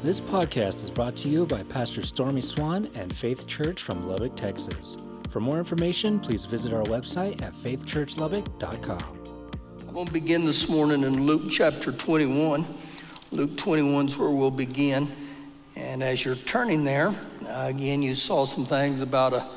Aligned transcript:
This 0.00 0.20
podcast 0.20 0.84
is 0.84 0.92
brought 0.92 1.16
to 1.16 1.28
you 1.28 1.44
by 1.44 1.64
Pastor 1.64 2.04
Stormy 2.04 2.40
Swan 2.40 2.86
and 2.94 3.14
Faith 3.14 3.48
Church 3.48 3.82
from 3.82 4.06
Lubbock, 4.06 4.36
Texas. 4.36 4.96
For 5.28 5.40
more 5.40 5.58
information, 5.58 6.20
please 6.20 6.44
visit 6.44 6.72
our 6.72 6.84
website 6.84 7.42
at 7.42 7.52
faithchurchlubbock.com. 7.54 9.18
I'm 9.88 9.92
going 9.92 10.06
to 10.06 10.12
begin 10.12 10.46
this 10.46 10.68
morning 10.68 11.02
in 11.02 11.26
Luke 11.26 11.50
chapter 11.50 11.90
21. 11.90 12.64
Luke 13.32 13.56
21 13.56 14.06
is 14.06 14.16
where 14.16 14.30
we'll 14.30 14.52
begin. 14.52 15.10
And 15.74 16.00
as 16.00 16.24
you're 16.24 16.36
turning 16.36 16.84
there, 16.84 17.08
uh, 17.08 17.66
again, 17.66 18.00
you 18.00 18.14
saw 18.14 18.44
some 18.44 18.66
things 18.66 19.00
about 19.00 19.32
a 19.32 19.48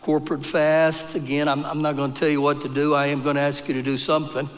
corporate 0.00 0.46
fast. 0.46 1.16
Again, 1.16 1.48
I'm, 1.48 1.64
I'm 1.64 1.82
not 1.82 1.96
going 1.96 2.12
to 2.12 2.20
tell 2.20 2.28
you 2.28 2.40
what 2.40 2.60
to 2.60 2.68
do. 2.68 2.94
I 2.94 3.08
am 3.08 3.24
going 3.24 3.34
to 3.34 3.42
ask 3.42 3.66
you 3.66 3.74
to 3.74 3.82
do 3.82 3.98
something, 3.98 4.48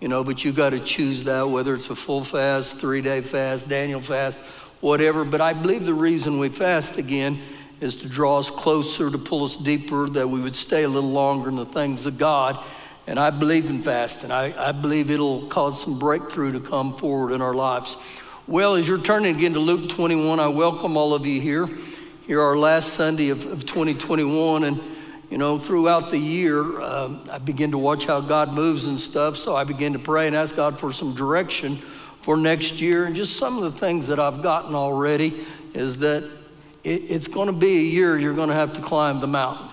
you 0.00 0.08
know, 0.08 0.22
but 0.22 0.44
you 0.44 0.52
got 0.52 0.70
to 0.70 0.80
choose 0.80 1.24
that, 1.24 1.48
whether 1.48 1.74
it's 1.74 1.88
a 1.88 1.96
full 1.96 2.24
fast, 2.24 2.76
three 2.76 3.00
day 3.00 3.22
fast, 3.22 3.70
Daniel 3.70 4.02
fast, 4.02 4.38
whatever. 4.80 5.24
But 5.24 5.40
I 5.40 5.52
believe 5.52 5.86
the 5.86 5.94
reason 5.94 6.38
we 6.38 6.48
fast 6.48 6.96
again 6.96 7.40
is 7.80 7.96
to 7.96 8.08
draw 8.08 8.38
us 8.38 8.50
closer, 8.50 9.10
to 9.10 9.18
pull 9.18 9.44
us 9.44 9.56
deeper, 9.56 10.08
that 10.08 10.28
we 10.28 10.40
would 10.40 10.56
stay 10.56 10.84
a 10.84 10.88
little 10.88 11.10
longer 11.10 11.48
in 11.48 11.56
the 11.56 11.66
things 11.66 12.06
of 12.06 12.18
God. 12.18 12.62
And 13.06 13.20
I 13.20 13.30
believe 13.30 13.70
in 13.70 13.82
fasting. 13.82 14.30
I, 14.30 14.70
I 14.70 14.72
believe 14.72 15.10
it'll 15.10 15.46
cause 15.46 15.82
some 15.82 15.98
breakthrough 15.98 16.52
to 16.52 16.60
come 16.60 16.96
forward 16.96 17.32
in 17.32 17.40
our 17.40 17.54
lives. 17.54 17.96
Well, 18.46 18.74
as 18.74 18.88
you're 18.88 19.00
turning 19.00 19.36
again 19.36 19.52
to 19.52 19.60
Luke 19.60 19.88
21, 19.88 20.40
I 20.40 20.48
welcome 20.48 20.96
all 20.96 21.14
of 21.14 21.26
you 21.26 21.40
here. 21.40 21.68
Here, 22.26 22.40
our 22.40 22.56
last 22.56 22.94
Sunday 22.94 23.28
of, 23.28 23.46
of 23.46 23.66
2021. 23.66 24.64
And, 24.64 24.80
you 25.30 25.38
know, 25.38 25.58
throughout 25.58 26.10
the 26.10 26.18
year, 26.18 26.80
um, 26.80 27.28
I 27.30 27.38
begin 27.38 27.70
to 27.72 27.78
watch 27.78 28.06
how 28.06 28.20
God 28.20 28.52
moves 28.52 28.86
and 28.86 28.98
stuff. 28.98 29.36
So 29.36 29.54
I 29.54 29.64
begin 29.64 29.92
to 29.92 29.98
pray 30.00 30.26
and 30.26 30.34
ask 30.34 30.56
God 30.56 30.80
for 30.80 30.92
some 30.92 31.14
direction 31.14 31.80
for 32.26 32.36
next 32.36 32.80
year. 32.80 33.04
And 33.04 33.14
just 33.14 33.36
some 33.36 33.56
of 33.56 33.72
the 33.72 33.78
things 33.78 34.08
that 34.08 34.18
I've 34.18 34.42
gotten 34.42 34.74
already 34.74 35.46
is 35.74 35.98
that 35.98 36.28
it, 36.82 37.02
it's 37.08 37.28
going 37.28 37.46
to 37.46 37.52
be 37.52 37.78
a 37.78 37.82
year 37.82 38.18
you're 38.18 38.34
going 38.34 38.48
to 38.48 38.54
have 38.56 38.72
to 38.72 38.80
climb 38.80 39.20
the 39.20 39.28
mountain. 39.28 39.68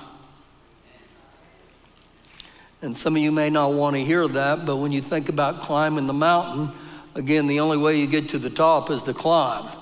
And 2.84 2.96
some 2.96 3.16
of 3.16 3.24
you 3.24 3.32
may 3.32 3.50
not 3.50 3.74
want 3.74 3.96
to 3.96 4.06
hear 4.06 4.28
that, 4.28 4.68
but 4.68 4.78
when 4.78 4.92
you 4.92 5.02
think 5.02 5.30
about 5.30 5.64
climbing 5.64 6.06
the 6.06 6.14
mountain, 6.14 6.72
again, 7.16 7.48
the 7.48 7.60
only 7.60 7.78
way 7.78 7.98
you 7.98 8.06
get 8.06 8.30
to 8.30 8.38
the 8.38 8.52
top 8.52 8.92
is 8.92 9.02
to 9.02 9.16
climb. 9.16 9.76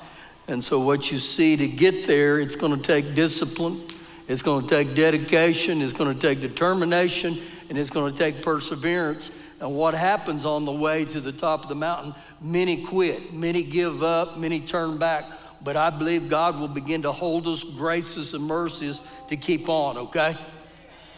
And 0.48 0.64
so, 0.64 0.80
what 0.80 1.12
you 1.12 1.20
see 1.20 1.58
to 1.58 1.68
get 1.68 2.08
there, 2.08 2.40
it's 2.40 2.56
going 2.56 2.74
to 2.74 2.82
take 2.82 3.16
discipline, 3.16 3.86
it's 4.30 4.42
going 4.42 4.66
to 4.66 4.70
take 4.70 4.96
dedication, 4.96 5.82
it's 5.82 5.92
going 5.92 6.14
to 6.14 6.20
take 6.20 6.40
determination, 6.40 7.42
and 7.68 7.78
it's 7.78 7.90
going 7.90 8.14
to 8.14 8.18
take 8.18 8.42
perseverance. 8.42 9.30
And 9.62 9.76
what 9.76 9.94
happens 9.94 10.44
on 10.44 10.66
the 10.66 10.72
way 10.72 11.06
to 11.06 11.22
the 11.22 11.32
top 11.32 11.64
of 11.64 11.70
the 11.70 11.76
mountain? 11.76 12.16
Many 12.42 12.84
quit, 12.84 13.32
many 13.32 13.62
give 13.62 14.02
up, 14.02 14.38
many 14.38 14.60
turn 14.60 14.98
back. 14.98 15.26
But 15.64 15.78
I 15.78 15.92
believe 15.92 16.28
God 16.28 16.60
will 16.60 16.68
begin 16.68 17.04
to 17.04 17.12
hold 17.12 17.48
us 17.48 17.64
graces 17.64 18.34
and 18.34 18.44
mercies 18.44 19.00
to 19.30 19.38
keep 19.38 19.70
on, 19.70 19.98
okay? 19.98 20.36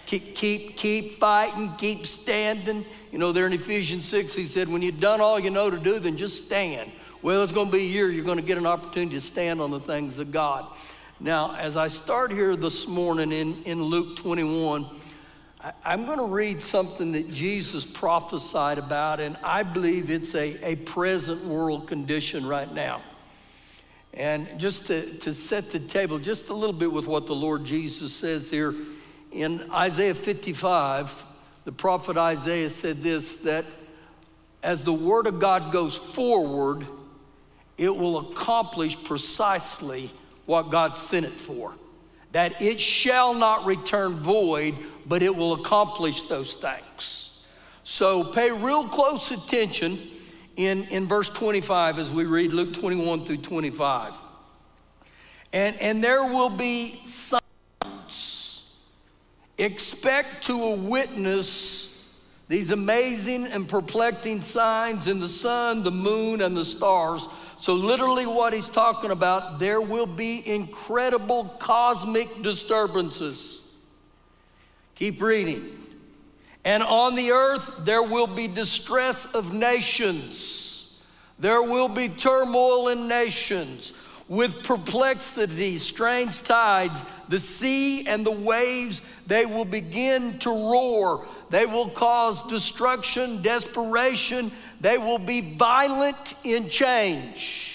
Keep, 0.06 0.36
keep, 0.36 0.76
keep 0.76 1.14
fighting, 1.14 1.74
keep 1.78 2.06
standing. 2.06 2.86
You 3.14 3.18
know, 3.18 3.32
there 3.32 3.48
in 3.48 3.54
Ephesians 3.54 4.06
6, 4.10 4.36
he 4.36 4.44
said, 4.44 4.68
when 4.68 4.82
you've 4.82 5.00
done 5.00 5.22
all 5.22 5.40
you 5.40 5.50
know 5.50 5.70
to 5.70 5.80
do, 5.80 5.98
then 6.00 6.18
just 6.18 6.46
stand. 6.46 6.92
Well, 7.22 7.42
it's 7.44 7.54
going 7.54 7.68
to 7.68 7.72
be 7.72 7.84
a 7.84 7.88
year 7.88 8.12
you're 8.12 8.26
going 8.26 8.40
to 8.40 8.44
get 8.44 8.58
an 8.58 8.66
opportunity 8.66 9.16
to 9.16 9.22
stand 9.22 9.62
on 9.62 9.72
the 9.72 9.80
things 9.80 10.20
of 10.20 10.34
God. 10.34 10.66
Now, 11.22 11.56
as 11.56 11.78
I 11.78 11.88
start 11.88 12.32
here 12.32 12.58
this 12.58 12.86
morning 12.86 13.32
in, 13.32 13.64
in 13.64 13.82
Luke 13.82 14.18
21, 14.18 14.86
I, 15.64 15.94
am 15.94 16.06
going 16.06 16.18
to 16.18 16.26
read 16.26 16.62
something 16.62 17.14
that 17.14 17.32
Jesus 17.32 17.86
prophesied 17.86 18.78
about, 18.78 19.22
and 19.22 19.38
I 19.42 19.64
believe 19.64 20.12
it's 20.12 20.36
a, 20.36 20.58
a 20.62 20.76
present 20.76 21.46
world 21.46 21.88
condition 21.88 22.46
right 22.46 22.72
now. 22.74 23.02
And 24.14 24.60
just 24.60 24.88
to, 24.88 25.18
to 25.20 25.34
set 25.34 25.72
the 25.72 25.80
table 25.80 26.20
just 26.20 26.50
a 26.50 26.54
little 26.54 26.74
bit 26.76 26.92
with 26.92 27.08
what 27.08 27.28
the 27.28 27.36
Lord 27.36 27.64
Jesus 27.64 28.14
says 28.14 28.50
here 28.50 28.76
in 29.32 29.72
Isaiah 29.72 30.14
55, 30.14 31.24
the 31.64 31.72
prophet 31.72 32.18
Isaiah 32.18 32.70
said 32.70 33.02
this 33.02 33.38
that 33.38 33.64
as 34.62 34.84
the 34.84 34.94
word 34.94 35.28
of 35.28 35.40
God 35.40 35.72
goes 35.72 35.98
forward, 35.98 36.86
it 37.78 37.96
will 37.96 38.32
accomplish 38.32 39.02
precisely 39.02 40.12
what 40.46 40.70
God 40.70 40.98
sent 40.98 41.26
it 41.26 41.40
for. 41.40 41.74
That 42.34 42.62
it 42.62 42.80
shall 42.80 43.34
not 43.34 43.66
return 43.66 44.16
void, 44.16 44.76
but 45.06 45.24
it 45.24 45.36
will 45.36 45.54
accomplish 45.54 46.24
those 46.24 46.54
things. 46.54 47.40
So 47.84 48.24
pay 48.24 48.52
real 48.52 48.88
close 48.88 49.32
attention 49.32 50.00
in, 50.56 50.84
in 50.86 51.08
verse 51.08 51.30
25 51.30 52.00
as 52.00 52.12
we 52.12 52.26
read 52.26 52.52
Luke 52.54 52.74
21 52.74 53.26
through 53.26 53.38
25. 53.38 54.16
And, 55.52 55.80
and 55.80 56.04
there 56.04 56.24
will 56.24 56.50
be 56.50 57.06
signs. 57.06 58.72
Expect 59.58 60.46
to 60.46 60.64
a 60.64 60.76
witness 60.76 61.93
these 62.54 62.70
amazing 62.70 63.48
and 63.48 63.68
perplexing 63.68 64.40
signs 64.40 65.08
in 65.08 65.20
the 65.20 65.28
sun, 65.28 65.82
the 65.82 65.90
moon, 65.90 66.40
and 66.40 66.56
the 66.56 66.64
stars. 66.64 67.28
So, 67.58 67.74
literally, 67.74 68.28
what 68.28 68.54
he's 68.54 68.70
talking 68.70 69.10
about, 69.10 69.58
there 69.58 69.82
will 69.82 70.06
be 70.06 70.48
incredible 70.48 71.46
cosmic 71.58 72.44
disturbances. 72.44 73.64
Keep 74.94 75.20
reading. 75.20 75.80
And 76.64 76.84
on 76.84 77.16
the 77.16 77.32
earth 77.32 77.72
there 77.80 78.04
will 78.04 78.28
be 78.28 78.48
distress 78.48 79.26
of 79.26 79.52
nations. 79.52 80.96
There 81.40 81.64
will 81.64 81.90
be 81.90 82.08
turmoil 82.08 82.90
in 82.90 83.08
nations 83.08 83.94
with 84.28 84.64
perplexity, 84.64 85.78
strange 85.78 86.44
tides. 86.44 87.02
The 87.30 87.40
sea 87.40 88.08
and 88.08 88.26
the 88.26 88.32
waves, 88.32 89.02
they 89.28 89.46
will 89.46 89.66
begin 89.66 90.40
to 90.40 90.50
roar. 90.50 91.28
They 91.50 91.66
will 91.66 91.90
cause 91.90 92.42
destruction, 92.44 93.42
desperation. 93.42 94.52
They 94.82 94.98
will 94.98 95.20
be 95.20 95.56
violent 95.56 96.36
in 96.44 96.70
change. 96.70 97.70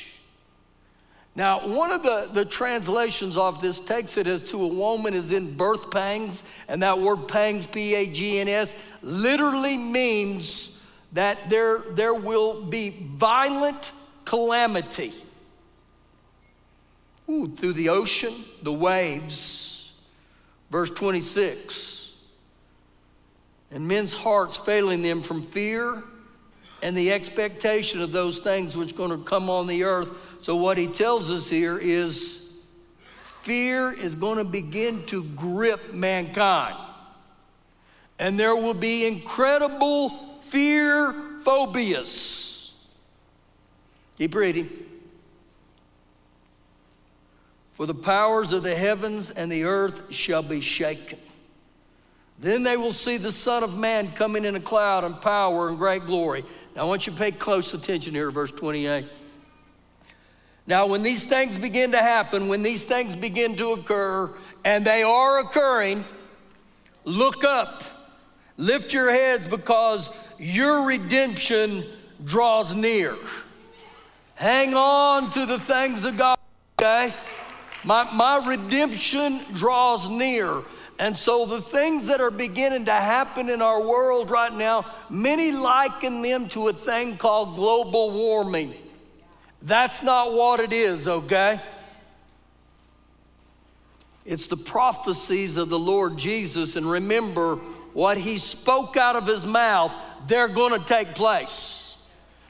Now, 1.36 1.68
one 1.68 1.92
of 1.92 2.02
the, 2.02 2.28
the 2.32 2.44
translations 2.44 3.36
of 3.36 3.60
this 3.60 3.78
takes 3.78 4.16
it 4.16 4.26
as 4.26 4.42
to 4.44 4.60
a 4.64 4.66
woman 4.66 5.14
is 5.14 5.30
in 5.30 5.56
birth 5.56 5.88
pangs, 5.92 6.42
and 6.66 6.82
that 6.82 6.98
word 6.98 7.28
pangs, 7.28 7.64
P 7.64 7.94
A 7.94 8.06
G 8.06 8.40
N 8.40 8.48
S, 8.48 8.74
literally 9.02 9.78
means 9.78 10.84
that 11.12 11.48
there, 11.48 11.84
there 11.92 12.14
will 12.14 12.64
be 12.64 13.06
violent 13.14 13.92
calamity. 14.24 15.14
Ooh, 17.30 17.48
through 17.48 17.74
the 17.74 17.88
ocean, 17.90 18.32
the 18.62 18.72
waves. 18.72 19.92
Verse 20.70 20.90
26. 20.90 22.12
And 23.70 23.86
men's 23.86 24.14
hearts 24.14 24.56
failing 24.56 25.02
them 25.02 25.22
from 25.22 25.42
fear 25.42 26.02
and 26.82 26.96
the 26.96 27.12
expectation 27.12 28.00
of 28.00 28.12
those 28.12 28.38
things 28.38 28.76
which 28.76 28.92
are 28.92 28.96
going 28.96 29.10
to 29.10 29.24
come 29.24 29.50
on 29.50 29.66
the 29.66 29.84
earth 29.84 30.08
so, 30.40 30.56
what 30.56 30.78
he 30.78 30.86
tells 30.86 31.30
us 31.30 31.48
here 31.48 31.78
is 31.78 32.52
fear 33.42 33.92
is 33.92 34.14
going 34.14 34.38
to 34.38 34.44
begin 34.44 35.04
to 35.06 35.24
grip 35.24 35.92
mankind. 35.92 36.76
And 38.18 38.38
there 38.38 38.54
will 38.54 38.74
be 38.74 39.06
incredible 39.06 40.40
fear 40.42 41.14
phobias. 41.44 42.74
Keep 44.16 44.34
reading. 44.34 44.70
For 47.78 47.86
the 47.86 47.94
powers 47.94 48.50
of 48.50 48.64
the 48.64 48.74
heavens 48.74 49.30
and 49.30 49.50
the 49.52 49.62
earth 49.62 50.12
shall 50.12 50.42
be 50.42 50.60
shaken. 50.60 51.20
Then 52.40 52.64
they 52.64 52.76
will 52.76 52.92
see 52.92 53.18
the 53.18 53.30
Son 53.30 53.62
of 53.62 53.78
Man 53.78 54.10
coming 54.10 54.44
in 54.44 54.56
a 54.56 54.60
cloud 54.60 55.04
and 55.04 55.20
power 55.20 55.68
and 55.68 55.78
great 55.78 56.04
glory. 56.04 56.44
Now, 56.74 56.82
I 56.82 56.84
want 56.86 57.06
you 57.06 57.12
to 57.12 57.18
pay 57.18 57.30
close 57.30 57.72
attention 57.74 58.14
here, 58.14 58.32
verse 58.32 58.50
28. 58.50 59.06
Now, 60.66 60.86
when 60.88 61.04
these 61.04 61.24
things 61.24 61.56
begin 61.56 61.92
to 61.92 61.98
happen, 61.98 62.48
when 62.48 62.64
these 62.64 62.84
things 62.84 63.14
begin 63.14 63.54
to 63.58 63.74
occur, 63.74 64.28
and 64.64 64.84
they 64.84 65.04
are 65.04 65.38
occurring, 65.38 66.04
look 67.04 67.44
up, 67.44 67.84
lift 68.56 68.92
your 68.92 69.12
heads 69.12 69.46
because 69.46 70.10
your 70.36 70.82
redemption 70.82 71.86
draws 72.24 72.74
near. 72.74 73.16
Hang 74.34 74.74
on 74.74 75.30
to 75.30 75.46
the 75.46 75.60
things 75.60 76.04
of 76.04 76.16
God, 76.16 76.38
okay? 76.76 77.14
My, 77.84 78.12
my 78.12 78.44
redemption 78.44 79.40
draws 79.54 80.08
near. 80.08 80.62
And 80.98 81.16
so 81.16 81.46
the 81.46 81.62
things 81.62 82.08
that 82.08 82.20
are 82.20 82.30
beginning 82.30 82.86
to 82.86 82.92
happen 82.92 83.48
in 83.48 83.62
our 83.62 83.80
world 83.80 84.30
right 84.30 84.52
now, 84.52 84.84
many 85.08 85.52
liken 85.52 86.22
them 86.22 86.48
to 86.50 86.68
a 86.68 86.72
thing 86.72 87.16
called 87.16 87.54
global 87.54 88.10
warming. 88.10 88.74
That's 89.62 90.02
not 90.02 90.32
what 90.32 90.60
it 90.60 90.72
is, 90.72 91.06
okay? 91.06 91.60
It's 94.24 94.46
the 94.46 94.56
prophecies 94.56 95.56
of 95.56 95.68
the 95.68 95.78
Lord 95.78 96.16
Jesus, 96.18 96.76
and 96.76 96.88
remember 96.88 97.56
what 97.94 98.18
he 98.18 98.36
spoke 98.36 98.96
out 98.96 99.16
of 99.16 99.26
his 99.26 99.46
mouth, 99.46 99.94
they're 100.26 100.48
gonna 100.48 100.78
take 100.80 101.14
place. 101.14 101.87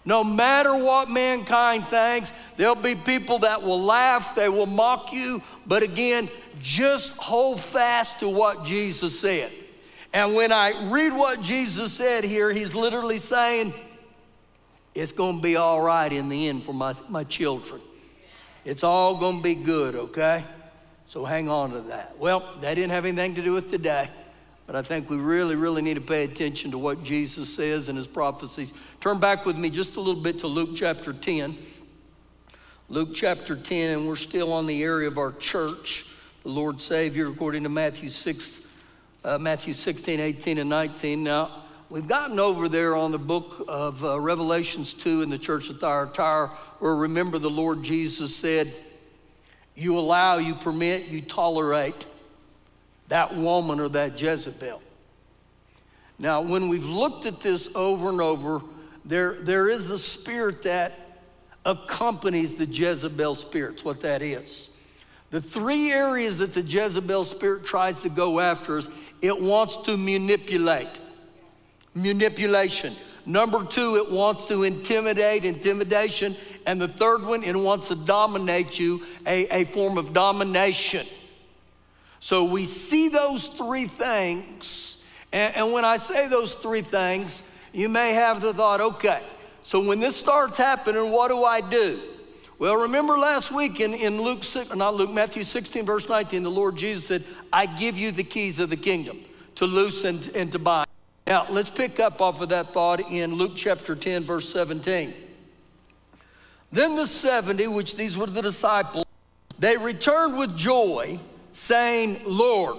No 0.05 0.25
matter 0.25 0.75
what 0.75 1.11
mankind 1.11 1.87
thinks, 1.89 2.33
there'll 2.57 2.75
be 2.75 2.95
people 2.95 3.41
that 3.41 3.63
will 3.63 3.83
laugh, 3.83 4.35
they 4.35 4.49
will 4.49 4.67
mock 4.67 5.13
you, 5.13 5.43
but 5.67 5.83
again, 5.83 6.29
just 6.63 7.13
hold 7.17 7.61
fast 7.61 8.21
to 8.21 8.29
what 8.29 8.65
Jesus 8.65 9.19
said. 9.19 9.53
And 10.13 10.35
when 10.35 10.53
I 10.53 10.89
read 10.89 11.13
what 11.13 11.43
Jesus 11.43 11.93
said 11.93 12.25
here, 12.25 12.51
he's 12.53 12.75
literally 12.75 13.19
saying, 13.19 13.75
it's 14.95 15.13
going 15.13 15.37
to 15.37 15.43
be 15.43 15.57
all 15.57 15.81
right 15.81 16.13
in 16.13 16.29
the 16.29 16.49
end 16.49 16.65
for 16.65 16.73
my, 16.73 16.95
my 17.09 17.25
children. 17.25 17.81
It's 18.65 18.83
all 18.83 19.17
going 19.17 19.37
to 19.37 19.43
be 19.43 19.55
good, 19.55 19.95
okay? 19.95 20.45
So 21.07 21.25
hang 21.25 21.49
on 21.49 21.71
to 21.73 21.81
that. 21.83 22.19
Well, 22.19 22.57
that 22.61 22.75
didn't 22.75 22.91
have 22.91 23.05
anything 23.05 23.35
to 23.37 23.43
do 23.43 23.53
with 23.53 23.71
today, 23.71 24.09
but 24.69 24.77
I 24.77 24.83
think 24.83 25.09
we 25.09 25.17
really, 25.17 25.57
really 25.57 25.81
need 25.81 25.95
to 25.95 26.03
pay 26.03 26.25
attention 26.25 26.73
to 26.73 26.79
what 26.79 27.03
Jesus 27.03 27.53
says 27.53 27.89
in 27.89 27.97
his 27.97 28.07
prophecies. 28.07 28.75
Turn 29.01 29.19
back 29.19 29.47
with 29.47 29.57
me 29.57 29.71
just 29.71 29.97
a 29.97 30.01
little 30.01 30.23
bit 30.23 30.41
to 30.41 30.47
Luke 30.47 30.77
chapter 30.77 31.15
10. 31.15 31.57
Luke 32.91 33.15
chapter 33.15 33.57
10, 33.57 33.91
and 33.93 34.07
we're 34.07 34.15
still 34.15 34.53
on 34.53 34.67
the 34.67 34.83
area 34.83 35.09
of 35.09 35.17
our 35.17 35.33
church, 35.33 36.05
the 36.43 36.51
Lord 36.51 36.83
Savior, 36.83 37.29
according 37.29 37.63
to 37.63 37.71
Matthew 37.71 38.11
6, 38.11 38.61
uh, 39.25 39.39
Matthew 39.39 39.73
16, 39.73 40.21
18, 40.21 40.59
and 40.59 40.69
19. 40.69 41.25
Now, 41.25 41.65
We've 41.91 42.07
gotten 42.07 42.39
over 42.39 42.69
there 42.69 42.95
on 42.95 43.13
the 43.13 43.19
book 43.19 43.65
of 43.67 44.05
uh, 44.05 44.21
Revelations 44.21 44.93
2 44.93 45.23
in 45.23 45.31
the 45.31 45.39
church 45.39 45.71
of 45.71 45.81
Thyatira, 45.81 46.49
where 46.81 46.95
remember 46.95 47.39
the 47.39 47.49
Lord 47.49 47.83
Jesus 47.83 48.37
said, 48.37 48.75
You 49.75 49.99
allow, 49.99 50.37
you 50.37 50.55
permit, 50.55 51.07
you 51.07 51.23
tolerate 51.23 52.05
that 53.09 53.35
woman 53.35 53.81
or 53.81 53.89
that 53.89 54.21
Jezebel. 54.21 54.81
Now, 56.19 56.41
when 56.41 56.69
we've 56.69 56.85
looked 56.85 57.27
at 57.27 57.41
this 57.41 57.71
over 57.75 58.09
and 58.09 58.21
over, 58.21 58.61
there, 59.05 59.35
there 59.41 59.69
is 59.69 59.87
the 59.87 59.99
spirit 59.99 60.63
that 60.63 60.99
accompanies 61.65 62.55
the 62.55 62.67
Jezebel 62.67 63.35
spirits, 63.35 63.85
what 63.85 64.01
that 64.01 64.23
is. 64.23 64.71
The 65.31 65.41
three 65.41 65.93
areas 65.93 66.39
that 66.39 66.55
the 66.55 66.63
Jezebel 66.63 67.25
spirit 67.27 67.65
tries 67.65 68.01
to 68.01 68.09
go 68.09 68.41
after 68.41 68.79
is 68.79 68.89
it 69.21 69.39
wants 69.41 69.77
to 69.83 69.97
manipulate 69.97 70.99
manipulation. 71.95 72.95
Number 73.27 73.65
two, 73.65 73.97
it 73.97 74.11
wants 74.11 74.47
to 74.47 74.63
intimidate, 74.63 75.45
intimidation. 75.45 76.35
And 76.65 76.81
the 76.81 76.89
third 76.89 77.25
one, 77.25 77.45
it 77.45 77.55
wants 77.55 77.89
to 77.89 77.95
dominate 77.95 78.79
you, 78.79 79.05
a, 79.27 79.47
a 79.49 79.65
form 79.65 79.99
of 79.99 80.15
domination. 80.15 81.07
So 82.21 82.45
we 82.45 82.65
see 82.65 83.09
those 83.09 83.49
three 83.49 83.87
things. 83.87 85.05
And, 85.33 85.55
and 85.57 85.73
when 85.73 85.85
I 85.85 85.97
say 85.97 86.27
those 86.27 86.55
three 86.55 86.83
things, 86.83 87.43
you 87.73 87.89
may 87.89 88.15
have 88.15 88.41
the 88.41 88.53
thought, 88.53 88.81
okay, 88.81 89.23
so 89.63 89.81
when 89.81 90.01
this 90.01 90.17
starts 90.17 90.57
happening, 90.57 91.11
what 91.11 91.29
do 91.29 91.45
I 91.45 91.61
do? 91.61 92.01
Well, 92.59 92.77
remember 92.77 93.19
last 93.19 93.53
week 93.53 93.81
in, 93.81 93.95
in 93.95 94.21
Luke, 94.21 94.43
not 94.75 94.95
Luke, 94.95 95.13
Matthew 95.13 95.45
16, 95.45 95.85
verse 95.87 96.09
19, 96.09 96.43
the 96.43 96.51
Lord 96.51 96.75
Jesus 96.75 97.07
said, 97.07 97.25
I 97.53 97.67
give 97.67 97.97
you 97.97 98.11
the 98.11 98.25
keys 98.25 98.59
of 98.59 98.71
the 98.71 98.77
kingdom 98.77 99.21
to 99.57 99.67
loose 99.67 100.05
and, 100.05 100.27
and 100.35 100.51
to 100.53 100.59
bind. 100.59 100.89
Now, 101.27 101.47
let's 101.51 101.71
pick 101.71 102.01
up 102.01 102.21
off 102.21 102.41
of 102.41 102.49
that 102.49 102.73
thought 102.73 103.01
in 103.01 103.35
Luke 103.35 103.53
chapter 103.55 103.95
10, 103.95 104.23
verse 104.23 104.49
17. 104.49 105.15
Then 106.73 106.97
the 106.97 107.07
70, 107.07 107.69
which 107.69 107.95
these 107.95 108.17
were 108.17 108.27
the 108.27 108.43
disciples, 108.43 109.05
they 109.59 109.77
returned 109.77 110.39
with 110.39 110.57
joy, 110.57 111.21
saying, 111.59 112.23
Lord. 112.25 112.79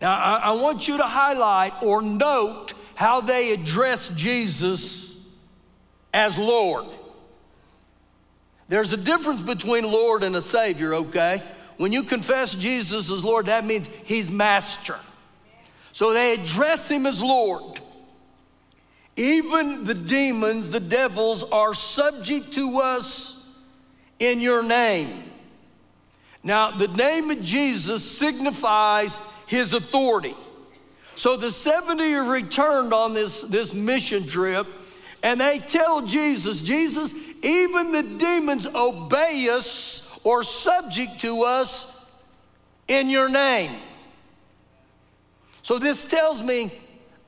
Now, 0.00 0.14
I, 0.14 0.36
I 0.36 0.50
want 0.52 0.88
you 0.88 0.96
to 0.98 1.04
highlight 1.04 1.82
or 1.82 2.02
note 2.02 2.74
how 2.94 3.20
they 3.20 3.52
address 3.52 4.08
Jesus 4.08 5.16
as 6.12 6.36
Lord. 6.36 6.86
There's 8.68 8.92
a 8.92 8.96
difference 8.96 9.42
between 9.42 9.84
Lord 9.84 10.24
and 10.24 10.34
a 10.34 10.42
Savior, 10.42 10.94
okay? 10.94 11.42
When 11.76 11.92
you 11.92 12.02
confess 12.02 12.54
Jesus 12.54 13.10
as 13.10 13.22
Lord, 13.22 13.46
that 13.46 13.64
means 13.64 13.88
He's 14.04 14.30
Master. 14.30 14.98
So 15.92 16.12
they 16.12 16.34
address 16.34 16.90
him 16.90 17.06
as 17.06 17.22
Lord. 17.22 17.80
Even 19.16 19.84
the 19.84 19.94
demons, 19.94 20.68
the 20.68 20.80
devils, 20.80 21.42
are 21.44 21.72
subject 21.72 22.52
to 22.54 22.80
us 22.80 23.48
in 24.18 24.40
your 24.40 24.62
name. 24.62 25.22
Now, 26.46 26.70
the 26.70 26.86
name 26.86 27.32
of 27.32 27.42
Jesus 27.42 28.08
signifies 28.08 29.20
his 29.48 29.72
authority. 29.72 30.36
So 31.16 31.36
the 31.36 31.50
70 31.50 32.08
have 32.12 32.28
returned 32.28 32.94
on 32.94 33.14
this, 33.14 33.40
this 33.42 33.74
mission 33.74 34.28
trip, 34.28 34.68
and 35.24 35.40
they 35.40 35.58
tell 35.58 36.02
Jesus, 36.02 36.60
Jesus, 36.60 37.12
even 37.42 37.90
the 37.90 38.04
demons 38.04 38.64
obey 38.64 39.48
us 39.48 40.20
or 40.22 40.44
subject 40.44 41.18
to 41.22 41.42
us 41.42 42.00
in 42.86 43.10
your 43.10 43.28
name. 43.28 43.80
So 45.64 45.80
this 45.80 46.04
tells 46.04 46.44
me 46.44 46.72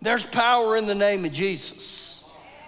there's 0.01 0.25
power 0.27 0.77
in 0.77 0.87
the 0.87 0.95
name 0.95 1.25
of 1.25 1.33
Jesus. 1.33 2.23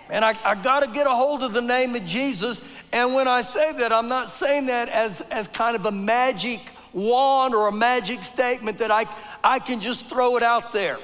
And 0.09 0.25
I, 0.25 0.37
I 0.45 0.57
got 0.57 0.81
to 0.81 0.89
get 0.89 1.07
a 1.07 1.15
hold 1.15 1.45
of 1.45 1.53
the 1.53 1.63
name 1.63 1.95
of 1.95 2.05
Jesus. 2.07 2.61
And 2.93 3.15
when 3.15 3.29
I 3.29 3.43
say 3.43 3.73
that, 3.73 3.93
I'm 3.93 4.09
not 4.09 4.31
saying 4.31 4.67
that 4.67 4.89
as, 4.89 5.21
as 5.23 5.47
kind 5.49 5.77
of 5.77 5.87
a 5.87 5.93
magic 5.93 6.61
wand 6.93 7.55
or 7.55 7.69
a 7.69 7.73
magic 7.73 8.25
statement 8.25 8.79
that 8.79 8.91
I, 8.91 9.07
I 9.45 9.61
can 9.61 9.81
just 9.81 10.07
throw 10.07 10.37
it 10.37 10.43
out 10.43 10.73
there. 10.73 10.99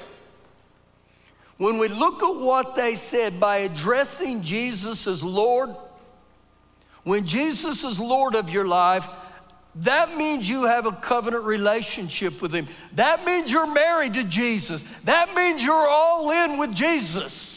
When 1.59 1.79
we 1.79 1.89
look 1.89 2.23
at 2.23 2.37
what 2.37 2.75
they 2.75 2.97
said 2.97 3.41
by 3.41 3.59
addressing 3.59 4.43
Jesus 4.43 5.07
as 5.07 5.23
Lord, 5.25 5.71
when 7.05 7.27
Jesus 7.27 7.85
is 7.85 7.99
Lord 7.99 8.35
of 8.35 8.51
your 8.51 8.67
life, 8.67 9.09
that 9.77 10.17
means 10.17 10.49
you 10.49 10.65
have 10.65 10.87
a 10.87 10.93
covenant 10.93 11.45
relationship 11.45 12.43
with 12.43 12.53
Him. 12.53 12.67
That 12.95 13.25
means 13.25 13.51
you're 13.51 13.73
married 13.73 14.15
to 14.15 14.25
Jesus. 14.25 14.85
That 15.05 15.35
means 15.35 15.63
you're 15.63 15.89
all 15.89 16.31
in 16.31 16.59
with 16.59 16.75
Jesus. 16.75 17.56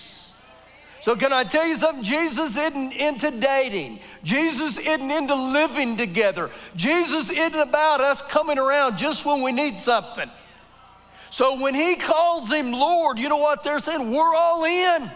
So, 1.01 1.15
can 1.15 1.31
I 1.31 1.45
tell 1.45 1.65
you 1.65 1.77
something? 1.77 2.03
Jesus 2.03 2.57
isn't 2.57 2.91
into 2.91 3.31
dating. 3.31 3.99
Jesus 4.23 4.77
isn't 4.77 5.11
into 5.11 5.33
living 5.33 5.95
together. 5.95 6.51
Jesus 6.75 7.29
isn't 7.29 7.55
about 7.55 8.01
us 8.01 8.21
coming 8.21 8.57
around 8.57 8.97
just 8.97 9.25
when 9.25 9.41
we 9.41 9.53
need 9.53 9.79
something. 9.79 10.29
So, 11.29 11.61
when 11.61 11.73
He 11.73 11.95
calls 11.95 12.51
Him 12.51 12.73
Lord, 12.73 13.17
you 13.17 13.29
know 13.29 13.37
what 13.37 13.63
they're 13.63 13.79
saying? 13.79 14.11
We're 14.11 14.35
all 14.35 14.65
in. 14.65 15.09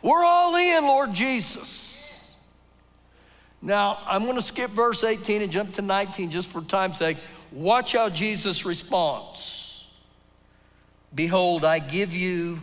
We're 0.00 0.24
all 0.24 0.56
in, 0.56 0.84
Lord 0.84 1.12
Jesus. 1.12 1.94
Now, 3.60 3.98
I'm 4.06 4.24
going 4.24 4.36
to 4.36 4.42
skip 4.42 4.70
verse 4.70 5.02
18 5.04 5.42
and 5.42 5.50
jump 5.50 5.74
to 5.74 5.82
19 5.82 6.30
just 6.30 6.48
for 6.48 6.60
time's 6.60 6.98
sake. 6.98 7.16
Watch 7.50 7.92
how 7.92 8.10
Jesus 8.10 8.64
responds. 8.64 9.86
Behold, 11.14 11.64
I 11.64 11.78
give 11.78 12.14
you 12.14 12.60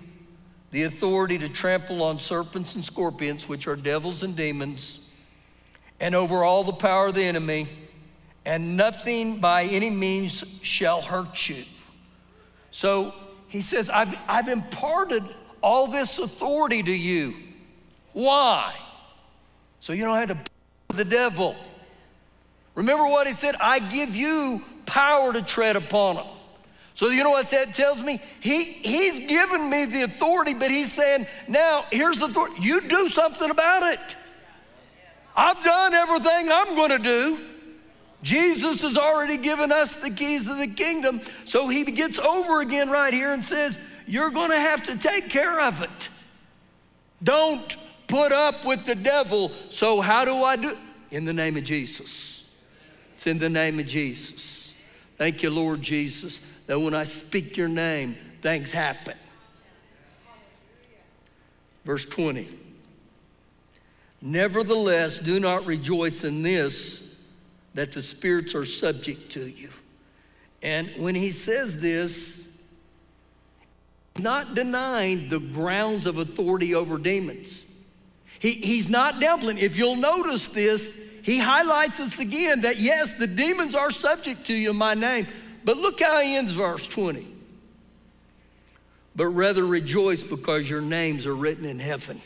the 0.71 0.83
authority 0.83 1.37
to 1.37 1.49
trample 1.49 2.01
on 2.01 2.19
serpents 2.19 2.75
and 2.75 2.83
scorpions, 2.83 3.47
which 3.47 3.67
are 3.67 3.75
devils 3.75 4.23
and 4.23 4.35
demons, 4.35 5.09
and 5.99 6.15
over 6.15 6.43
all 6.43 6.63
the 6.63 6.73
power 6.73 7.07
of 7.07 7.15
the 7.15 7.23
enemy, 7.23 7.67
and 8.45 8.75
nothing 8.75 9.39
by 9.39 9.65
any 9.65 9.89
means 9.89 10.43
shall 10.61 11.01
hurt 11.01 11.49
you. 11.49 11.63
So 12.71 13.13
he 13.47 13.61
says, 13.61 13.89
I've, 13.89 14.15
I've 14.27 14.47
imparted 14.47 15.23
all 15.61 15.87
this 15.87 16.17
authority 16.17 16.81
to 16.81 16.91
you. 16.91 17.35
Why? 18.13 18.75
So 19.81 19.93
you 19.93 20.05
don't 20.05 20.15
have 20.15 20.29
to 20.29 20.51
the 20.95 21.05
devil. 21.05 21.55
Remember 22.75 23.05
what 23.05 23.27
he 23.27 23.33
said? 23.33 23.55
I 23.59 23.79
give 23.79 24.15
you 24.15 24.61
power 24.85 25.33
to 25.33 25.41
tread 25.41 25.75
upon 25.75 26.15
them. 26.15 26.27
So 27.01 27.09
you 27.09 27.23
know 27.23 27.31
what 27.31 27.49
that 27.49 27.73
tells 27.73 27.99
me? 27.99 28.21
He, 28.41 28.63
he's 28.63 29.27
given 29.27 29.71
me 29.71 29.85
the 29.85 30.03
authority, 30.03 30.53
but 30.53 30.69
he's 30.69 30.93
saying, 30.93 31.25
now 31.47 31.85
here's 31.91 32.19
the 32.19 32.25
authority. 32.25 32.57
You 32.61 32.79
do 32.79 33.09
something 33.09 33.49
about 33.49 33.91
it. 33.91 34.15
I've 35.35 35.63
done 35.63 35.95
everything 35.95 36.51
I'm 36.51 36.75
going 36.75 36.91
to 36.91 36.99
do. 36.99 37.39
Jesus 38.21 38.83
has 38.83 38.99
already 38.99 39.37
given 39.37 39.71
us 39.71 39.95
the 39.95 40.11
keys 40.11 40.47
of 40.47 40.59
the 40.59 40.67
kingdom. 40.67 41.21
So 41.45 41.69
he 41.69 41.85
gets 41.85 42.19
over 42.19 42.61
again 42.61 42.91
right 42.91 43.11
here 43.11 43.33
and 43.33 43.43
says, 43.43 43.79
You're 44.05 44.29
going 44.29 44.51
to 44.51 44.59
have 44.59 44.83
to 44.83 44.95
take 44.95 45.27
care 45.27 45.59
of 45.59 45.81
it. 45.81 46.09
Don't 47.23 47.77
put 48.07 48.31
up 48.31 48.63
with 48.63 48.85
the 48.85 48.93
devil. 48.93 49.51
So, 49.71 50.01
how 50.01 50.23
do 50.23 50.43
I 50.43 50.55
do? 50.55 50.77
In 51.09 51.25
the 51.25 51.33
name 51.33 51.57
of 51.57 51.63
Jesus. 51.63 52.45
It's 53.15 53.25
in 53.25 53.39
the 53.39 53.49
name 53.49 53.79
of 53.79 53.87
Jesus. 53.87 54.60
Thank 55.21 55.43
you, 55.43 55.51
Lord 55.51 55.83
Jesus, 55.83 56.41
that 56.65 56.79
when 56.79 56.95
I 56.95 57.03
speak 57.03 57.55
your 57.55 57.67
name, 57.67 58.17
things 58.41 58.71
happen. 58.71 59.15
Verse 61.85 62.05
20. 62.05 62.49
Nevertheless, 64.19 65.19
do 65.19 65.39
not 65.39 65.67
rejoice 65.67 66.23
in 66.23 66.41
this, 66.41 67.19
that 67.75 67.91
the 67.91 68.01
spirits 68.01 68.55
are 68.55 68.65
subject 68.65 69.29
to 69.33 69.47
you. 69.47 69.69
And 70.63 70.89
when 70.97 71.13
he 71.13 71.31
says 71.31 71.79
this, 71.79 72.49
not 74.17 74.55
denying 74.55 75.29
the 75.29 75.39
grounds 75.39 76.07
of 76.07 76.17
authority 76.17 76.73
over 76.73 76.97
demons. 76.97 77.63
He, 78.39 78.53
he's 78.53 78.89
not 78.89 79.21
downplaying. 79.21 79.59
If 79.59 79.77
you'll 79.77 79.97
notice 79.97 80.47
this, 80.47 80.89
he 81.23 81.37
highlights 81.37 81.99
us 81.99 82.19
again 82.19 82.61
that 82.61 82.79
yes, 82.79 83.13
the 83.13 83.27
demons 83.27 83.75
are 83.75 83.91
subject 83.91 84.47
to 84.47 84.53
you 84.53 84.71
in 84.71 84.75
my 84.75 84.93
name. 84.93 85.27
But 85.63 85.77
look 85.77 86.01
how 86.01 86.21
he 86.21 86.35
ends 86.35 86.53
verse 86.53 86.87
20. 86.87 87.27
But 89.15 89.27
rather 89.27 89.65
rejoice 89.65 90.23
because 90.23 90.69
your 90.69 90.81
names 90.81 91.27
are 91.27 91.35
written 91.35 91.65
in 91.65 91.79
heaven. 91.79 92.21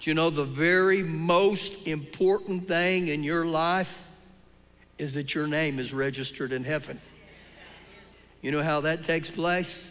Do 0.00 0.10
you 0.10 0.14
know 0.14 0.30
the 0.30 0.44
very 0.44 1.02
most 1.02 1.86
important 1.86 2.68
thing 2.68 3.08
in 3.08 3.24
your 3.24 3.44
life 3.44 4.04
is 4.98 5.14
that 5.14 5.34
your 5.34 5.46
name 5.46 5.78
is 5.78 5.92
registered 5.92 6.52
in 6.52 6.64
heaven? 6.64 7.00
You 8.40 8.52
know 8.52 8.62
how 8.62 8.82
that 8.82 9.02
takes 9.02 9.28
place? 9.28 9.88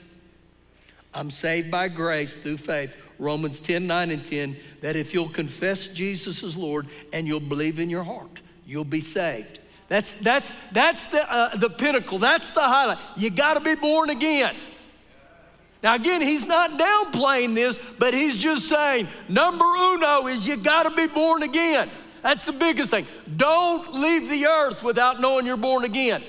I'm 1.15 1.31
saved 1.31 1.71
by 1.71 1.87
grace 1.87 2.35
through 2.35 2.57
faith. 2.57 2.95
Romans 3.17 3.61
10 3.61 3.87
9 3.87 4.11
and 4.11 4.25
10, 4.25 4.57
that 4.81 4.95
if 4.97 5.13
you'll 5.13 5.29
confess 5.29 5.87
Jesus 5.87 6.43
as 6.43 6.57
Lord 6.57 6.87
and 7.13 7.25
you'll 7.25 7.39
believe 7.39 7.79
in 7.79 7.89
your 7.89 8.03
heart, 8.03 8.41
you'll 8.65 8.83
be 8.83 9.01
saved. 9.01 9.59
That's, 9.87 10.13
that's, 10.13 10.51
that's 10.71 11.05
the, 11.07 11.31
uh, 11.31 11.55
the 11.55 11.69
pinnacle, 11.69 12.19
that's 12.19 12.51
the 12.51 12.61
highlight. 12.61 12.97
You 13.15 13.29
got 13.29 13.53
to 13.53 13.59
be 13.61 13.75
born 13.75 14.09
again. 14.09 14.55
Now, 15.81 15.95
again, 15.95 16.21
he's 16.21 16.45
not 16.45 16.79
downplaying 16.79 17.53
this, 17.53 17.79
but 17.99 18.13
he's 18.13 18.37
just 18.37 18.67
saying 18.67 19.07
number 19.29 19.65
uno 19.65 20.27
is 20.27 20.47
you 20.47 20.57
got 20.57 20.83
to 20.83 20.91
be 20.91 21.07
born 21.07 21.43
again. 21.43 21.89
That's 22.23 22.43
the 22.43 22.53
biggest 22.53 22.89
thing. 22.89 23.05
Don't 23.37 23.93
leave 23.93 24.27
the 24.27 24.47
earth 24.47 24.81
without 24.81 25.21
knowing 25.21 25.45
you're 25.45 25.57
born 25.57 25.83
again. 25.83 26.23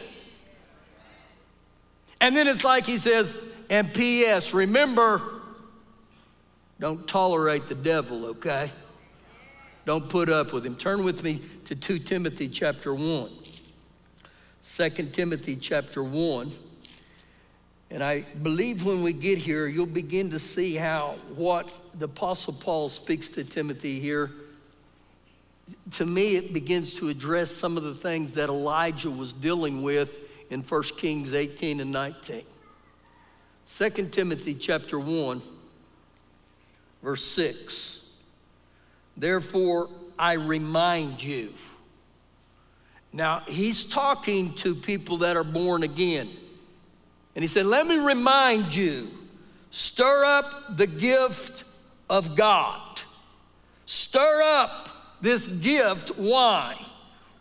And 2.21 2.37
then 2.37 2.47
it's 2.49 2.65
like 2.65 2.85
he 2.85 2.99
says, 2.99 3.35
and 3.69 3.93
P.S., 3.93 4.53
remember, 4.53 5.23
don't 6.79 7.07
tolerate 7.09 7.69
the 7.69 7.75
devil, 7.75 8.27
okay? 8.27 8.71
Don't 9.85 10.09
put 10.09 10.29
up 10.29 10.53
with 10.53 10.67
him. 10.67 10.77
Turn 10.77 11.05
with 11.05 11.23
me 11.23 11.41
to 11.67 11.75
2 11.75 12.01
Timothy 12.01 12.49
chapter 12.49 12.95
1. 12.95 13.31
2 14.75 14.91
Timothy 15.13 15.57
chapter 15.57 16.03
1. 16.03 16.51
And 17.91 18.03
I 18.03 18.23
believe 18.43 18.85
when 18.85 19.03
we 19.03 19.13
get 19.13 19.39
here, 19.39 19.67
you'll 19.69 19.87
begin 19.87 20.31
to 20.31 20.41
see 20.41 20.75
how 20.75 21.17
what 21.37 21.71
the 21.99 22.07
Apostle 22.07 22.53
Paul 22.53 22.89
speaks 22.89 23.29
to 23.29 23.45
Timothy 23.45 24.01
here. 24.01 24.33
To 25.93 26.05
me, 26.07 26.37
it 26.37 26.53
begins 26.53 26.95
to 26.95 27.09
address 27.09 27.51
some 27.51 27.77
of 27.77 27.85
the 27.85 27.95
things 27.95 28.33
that 28.33 28.49
Elijah 28.49 29.11
was 29.11 29.33
dealing 29.33 29.83
with 29.83 30.13
in 30.51 30.63
1 30.63 30.83
Kings 30.97 31.33
18 31.33 31.81
and 31.81 31.93
19. 31.93 32.43
2 33.75 33.91
Timothy 34.11 34.55
chapter 34.55 34.99
1, 34.99 35.43
verse 37.03 37.25
6. 37.25 38.11
Therefore, 39.17 39.89
I 40.19 40.35
remind 40.35 41.23
you. 41.23 41.53
Now, 43.13 43.43
he's 43.47 43.85
talking 43.85 44.55
to 44.57 44.75
people 44.75 45.19
that 45.19 45.37
are 45.37 45.45
born 45.45 45.83
again. 45.83 46.31
And 47.35 47.43
he 47.43 47.47
said, 47.47 47.67
Let 47.67 47.87
me 47.87 47.99
remind 47.99 48.75
you, 48.75 49.09
stir 49.71 50.25
up 50.25 50.77
the 50.77 50.87
gift 50.87 51.65
of 52.09 52.37
God. 52.37 53.01
Stir 53.85 54.43
up 54.43 54.89
this 55.21 55.47
gift. 55.47 56.11
Why? 56.17 56.81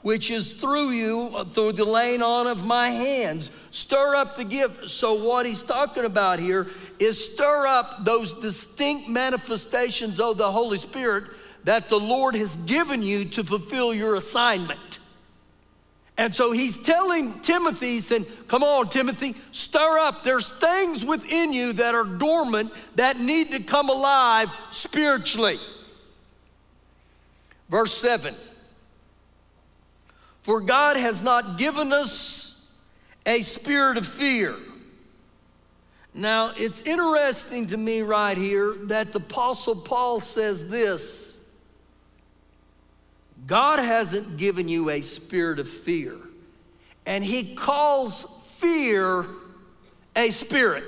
Which 0.05 0.29
is 0.29 0.53
through 0.53 0.91
you, 0.91 1.43
through 1.53 1.71
the 1.71 1.83
laying 1.83 2.21
on 2.21 2.45
of 2.45 2.63
my 2.63 2.91
hands. 2.91 3.49
Stir 3.71 4.13
up 4.13 4.35
the 4.35 4.43
gift. 4.43 4.87
So, 4.87 5.15
what 5.15 5.47
he's 5.47 5.63
talking 5.63 6.05
about 6.05 6.37
here 6.37 6.67
is 6.99 7.33
stir 7.33 7.65
up 7.65 8.05
those 8.05 8.35
distinct 8.35 9.09
manifestations 9.09 10.19
of 10.19 10.37
the 10.37 10.51
Holy 10.51 10.77
Spirit 10.77 11.23
that 11.63 11.89
the 11.89 11.99
Lord 11.99 12.35
has 12.35 12.55
given 12.67 13.01
you 13.01 13.25
to 13.29 13.43
fulfill 13.43 13.95
your 13.95 14.13
assignment. 14.13 14.99
And 16.19 16.35
so 16.35 16.51
he's 16.51 16.77
telling 16.77 17.39
Timothy, 17.39 17.95
he's 17.95 18.05
saying, 18.05 18.27
Come 18.47 18.61
on, 18.61 18.89
Timothy, 18.89 19.33
stir 19.51 19.97
up. 19.97 20.23
There's 20.23 20.51
things 20.51 21.03
within 21.03 21.51
you 21.51 21.73
that 21.73 21.95
are 21.95 22.05
dormant 22.05 22.71
that 22.93 23.19
need 23.19 23.49
to 23.53 23.59
come 23.59 23.89
alive 23.89 24.53
spiritually. 24.69 25.59
Verse 27.69 27.97
7 27.97 28.35
for 30.45 30.61
God 30.61 30.95
has 30.95 31.23
not 31.23 31.57
given 31.57 31.91
us 31.91 32.63
a 33.25 33.41
spirit 33.41 33.97
of 33.97 34.05
fear. 34.05 34.55
Now, 36.13 36.53
it's 36.55 36.83
interesting 36.83 37.65
to 37.67 37.77
me 37.77 38.03
right 38.03 38.37
here 38.37 38.75
that 38.83 39.11
the 39.11 39.17
Apostle 39.17 39.75
Paul 39.75 40.21
says 40.21 40.69
this 40.69 41.39
God 43.47 43.79
hasn't 43.79 44.37
given 44.37 44.69
you 44.69 44.91
a 44.91 45.01
spirit 45.01 45.57
of 45.57 45.67
fear, 45.67 46.13
and 47.07 47.23
he 47.25 47.55
calls 47.55 48.27
fear 48.57 49.25
a 50.15 50.29
spirit. 50.29 50.83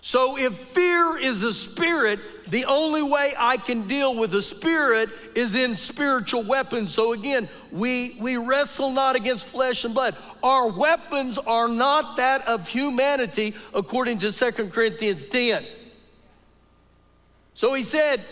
So, 0.00 0.38
if 0.38 0.56
fear 0.56 1.18
is 1.18 1.42
a 1.42 1.52
spirit, 1.52 2.18
the 2.52 2.66
only 2.66 3.02
way 3.02 3.32
I 3.38 3.56
can 3.56 3.88
deal 3.88 4.14
with 4.14 4.34
a 4.34 4.42
spirit 4.42 5.08
is 5.34 5.54
in 5.54 5.74
spiritual 5.74 6.42
weapons. 6.42 6.92
So, 6.92 7.14
again, 7.14 7.48
we, 7.70 8.18
we 8.20 8.36
wrestle 8.36 8.90
not 8.90 9.16
against 9.16 9.46
flesh 9.46 9.86
and 9.86 9.94
blood. 9.94 10.16
Our 10.42 10.68
weapons 10.68 11.38
are 11.38 11.66
not 11.66 12.18
that 12.18 12.46
of 12.46 12.68
humanity, 12.68 13.54
according 13.72 14.18
to 14.18 14.30
2 14.30 14.68
Corinthians 14.68 15.26
10. 15.28 15.64
So, 17.54 17.72
he 17.72 17.82
said, 17.82 18.22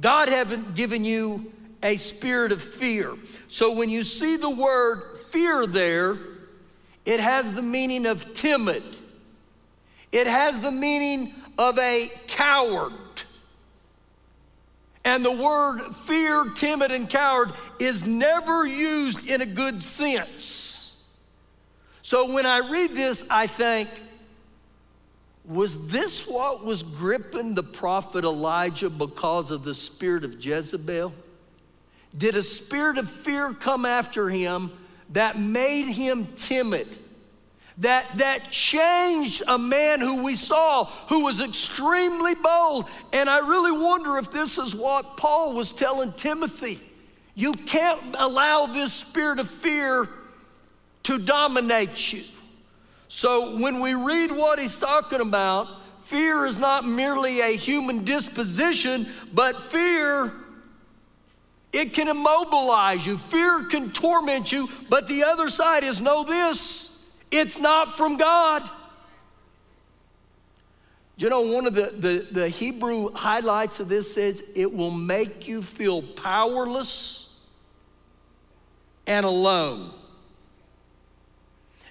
God 0.00 0.28
haven't 0.28 0.74
given 0.74 1.04
you 1.04 1.52
a 1.82 1.96
spirit 1.96 2.50
of 2.50 2.62
fear. 2.62 3.14
So, 3.48 3.74
when 3.74 3.90
you 3.90 4.04
see 4.04 4.38
the 4.38 4.48
word 4.48 5.18
fear 5.28 5.66
there, 5.66 6.16
it 7.04 7.20
has 7.20 7.52
the 7.52 7.60
meaning 7.60 8.06
of 8.06 8.32
timid 8.32 8.84
it 10.12 10.26
has 10.26 10.60
the 10.60 10.72
meaning 10.72 11.34
of 11.60 11.78
a 11.78 12.10
coward. 12.26 12.94
And 15.04 15.22
the 15.22 15.30
word 15.30 15.94
fear, 15.94 16.46
timid, 16.54 16.90
and 16.90 17.08
coward 17.08 17.52
is 17.78 18.06
never 18.06 18.66
used 18.66 19.26
in 19.28 19.42
a 19.42 19.46
good 19.46 19.82
sense. 19.82 20.98
So 22.00 22.32
when 22.32 22.46
I 22.46 22.70
read 22.70 22.94
this, 22.94 23.26
I 23.28 23.46
think, 23.46 23.90
was 25.44 25.88
this 25.88 26.26
what 26.26 26.64
was 26.64 26.82
gripping 26.82 27.54
the 27.54 27.62
prophet 27.62 28.24
Elijah 28.24 28.88
because 28.88 29.50
of 29.50 29.62
the 29.62 29.74
spirit 29.74 30.24
of 30.24 30.42
Jezebel? 30.42 31.12
Did 32.16 32.36
a 32.36 32.42
spirit 32.42 32.96
of 32.96 33.10
fear 33.10 33.52
come 33.52 33.84
after 33.84 34.30
him 34.30 34.70
that 35.10 35.38
made 35.38 35.90
him 35.92 36.26
timid? 36.36 36.88
That, 37.80 38.18
that 38.18 38.50
changed 38.50 39.42
a 39.48 39.58
man 39.58 40.00
who 40.00 40.22
we 40.22 40.34
saw 40.34 40.84
who 41.08 41.24
was 41.24 41.40
extremely 41.40 42.34
bold. 42.34 42.86
And 43.12 43.28
I 43.28 43.38
really 43.38 43.72
wonder 43.72 44.18
if 44.18 44.30
this 44.30 44.58
is 44.58 44.74
what 44.74 45.16
Paul 45.16 45.54
was 45.54 45.72
telling 45.72 46.12
Timothy. 46.12 46.78
You 47.34 47.54
can't 47.54 48.14
allow 48.18 48.66
this 48.66 48.92
spirit 48.92 49.38
of 49.38 49.48
fear 49.48 50.08
to 51.04 51.18
dominate 51.18 52.12
you. 52.12 52.22
So 53.08 53.56
when 53.56 53.80
we 53.80 53.94
read 53.94 54.30
what 54.30 54.58
he's 54.58 54.76
talking 54.76 55.22
about, 55.22 55.66
fear 56.04 56.44
is 56.44 56.58
not 56.58 56.86
merely 56.86 57.40
a 57.40 57.56
human 57.56 58.04
disposition, 58.04 59.08
but 59.32 59.62
fear 59.62 60.34
it 61.72 61.94
can 61.94 62.08
immobilize 62.08 63.06
you. 63.06 63.16
Fear 63.16 63.64
can 63.64 63.90
torment 63.90 64.52
you, 64.52 64.68
but 64.90 65.08
the 65.08 65.24
other 65.24 65.48
side 65.48 65.82
is 65.82 66.00
know 66.00 66.24
this 66.24 66.89
it's 67.30 67.58
not 67.58 67.96
from 67.96 68.16
God. 68.16 68.68
You 71.16 71.28
know, 71.28 71.42
one 71.42 71.66
of 71.66 71.74
the, 71.74 71.92
the, 71.96 72.26
the 72.30 72.48
Hebrew 72.48 73.12
highlights 73.12 73.78
of 73.78 73.88
this 73.88 74.14
says 74.14 74.42
it 74.54 74.72
will 74.72 74.90
make 74.90 75.46
you 75.46 75.62
feel 75.62 76.00
powerless 76.00 77.36
and 79.06 79.26
alone. 79.26 79.92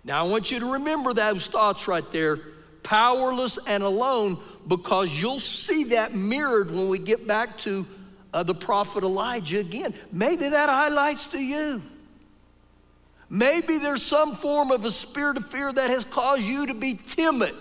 Now, 0.04 0.26
I 0.26 0.28
want 0.28 0.50
you 0.50 0.60
to 0.62 0.74
remember 0.74 1.14
those 1.14 1.46
thoughts 1.46 1.88
right 1.88 2.10
there 2.12 2.40
powerless 2.82 3.60
and 3.68 3.84
alone, 3.84 4.40
because 4.68 5.12
you'll 5.12 5.40
see 5.40 5.84
that 5.86 6.16
mirrored 6.16 6.72
when 6.72 6.90
we 6.90 6.98
get 6.98 7.28
back 7.28 7.56
to 7.60 7.86
uh, 8.34 8.42
the 8.42 8.56
prophet 8.56 9.04
Elijah 9.04 9.60
again. 9.60 9.94
Maybe 10.12 10.50
that 10.50 10.70
highlights 10.70 11.28
to 11.28 11.38
you. 11.38 11.84
Maybe 13.30 13.78
there's 13.78 14.02
some 14.02 14.36
form 14.36 14.72
of 14.72 14.86
a 14.86 14.92
spirit 14.92 15.38
of 15.38 15.46
fear 15.46 15.72
that 15.72 15.90
has 15.90 16.04
caused 16.04 16.42
you 16.42 16.66
to 16.68 16.74
be 16.74 16.96
timid. 16.96 17.56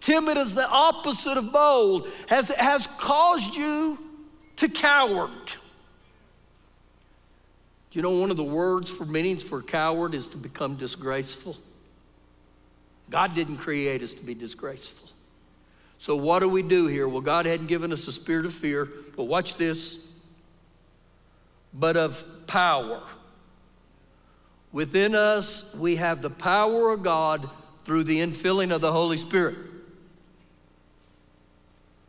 Timid 0.00 0.38
is 0.38 0.54
the 0.54 0.66
opposite 0.66 1.36
of 1.36 1.52
bold, 1.52 2.08
has, 2.26 2.48
has 2.48 2.86
caused 2.86 3.54
you 3.54 3.98
to 4.56 4.68
coward. 4.68 5.30
You 7.92 8.02
know, 8.02 8.12
one 8.12 8.30
of 8.30 8.36
the 8.36 8.44
words 8.44 8.90
for 8.90 9.04
meanings 9.04 9.42
for 9.42 9.60
coward 9.62 10.14
is 10.14 10.28
to 10.28 10.38
become 10.38 10.76
disgraceful. 10.76 11.56
God 13.10 13.34
didn't 13.34 13.56
create 13.58 14.02
us 14.02 14.14
to 14.14 14.22
be 14.22 14.34
disgraceful. 14.34 15.08
So, 15.98 16.16
what 16.16 16.38
do 16.38 16.48
we 16.48 16.62
do 16.62 16.86
here? 16.86 17.08
Well, 17.08 17.20
God 17.20 17.44
hadn't 17.44 17.66
given 17.66 17.92
us 17.92 18.06
a 18.06 18.12
spirit 18.12 18.46
of 18.46 18.54
fear, 18.54 18.88
but 19.16 19.24
watch 19.24 19.56
this, 19.56 20.10
but 21.74 21.96
of 21.96 22.24
power. 22.46 23.02
Within 24.72 25.14
us, 25.14 25.74
we 25.74 25.96
have 25.96 26.22
the 26.22 26.30
power 26.30 26.90
of 26.90 27.02
God 27.02 27.48
through 27.84 28.04
the 28.04 28.18
infilling 28.20 28.72
of 28.72 28.80
the 28.80 28.92
Holy 28.92 29.16
Spirit. 29.16 29.56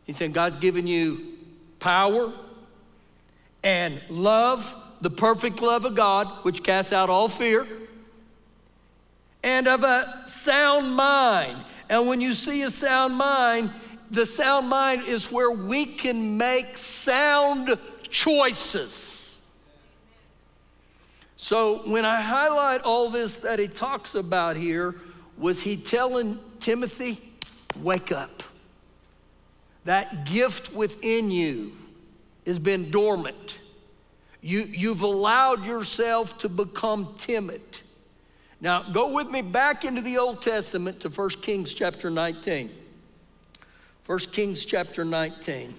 He 0.04 0.12
said, 0.12 0.32
God's 0.32 0.56
given 0.56 0.86
you 0.86 1.38
power 1.80 2.32
and 3.64 4.00
love, 4.08 4.76
the 5.00 5.10
perfect 5.10 5.60
love 5.60 5.84
of 5.84 5.94
God, 5.94 6.28
which 6.44 6.62
casts 6.62 6.92
out 6.92 7.10
all 7.10 7.28
fear, 7.28 7.66
and 9.42 9.66
of 9.66 9.82
a 9.82 10.22
sound 10.26 10.94
mind. 10.94 11.64
And 11.88 12.06
when 12.06 12.20
you 12.20 12.32
see 12.34 12.62
a 12.62 12.70
sound 12.70 13.14
mind, 13.14 13.70
the 14.10 14.26
sound 14.26 14.68
mind 14.68 15.04
is 15.04 15.32
where 15.32 15.50
we 15.50 15.86
can 15.86 16.36
make 16.36 16.78
sound 16.78 17.76
choices. 18.08 19.11
So 21.42 21.78
when 21.90 22.04
I 22.04 22.20
highlight 22.20 22.82
all 22.82 23.10
this 23.10 23.34
that 23.38 23.58
he 23.58 23.66
talks 23.66 24.14
about 24.14 24.56
here, 24.56 24.94
was 25.36 25.60
he 25.60 25.76
telling 25.76 26.38
Timothy, 26.60 27.20
wake 27.80 28.12
up? 28.12 28.44
That 29.84 30.24
gift 30.24 30.72
within 30.72 31.32
you 31.32 31.72
has 32.46 32.60
been 32.60 32.92
dormant. 32.92 33.58
You, 34.40 34.60
you've 34.60 35.00
allowed 35.00 35.64
yourself 35.66 36.38
to 36.38 36.48
become 36.48 37.12
timid. 37.18 37.60
Now, 38.60 38.92
go 38.92 39.12
with 39.12 39.28
me 39.28 39.42
back 39.42 39.84
into 39.84 40.00
the 40.00 40.18
Old 40.18 40.42
Testament 40.42 41.00
to 41.00 41.08
1 41.08 41.28
Kings 41.42 41.74
chapter 41.74 42.08
19. 42.08 42.70
1 44.06 44.18
Kings 44.30 44.64
chapter 44.64 45.04
19. 45.04 45.74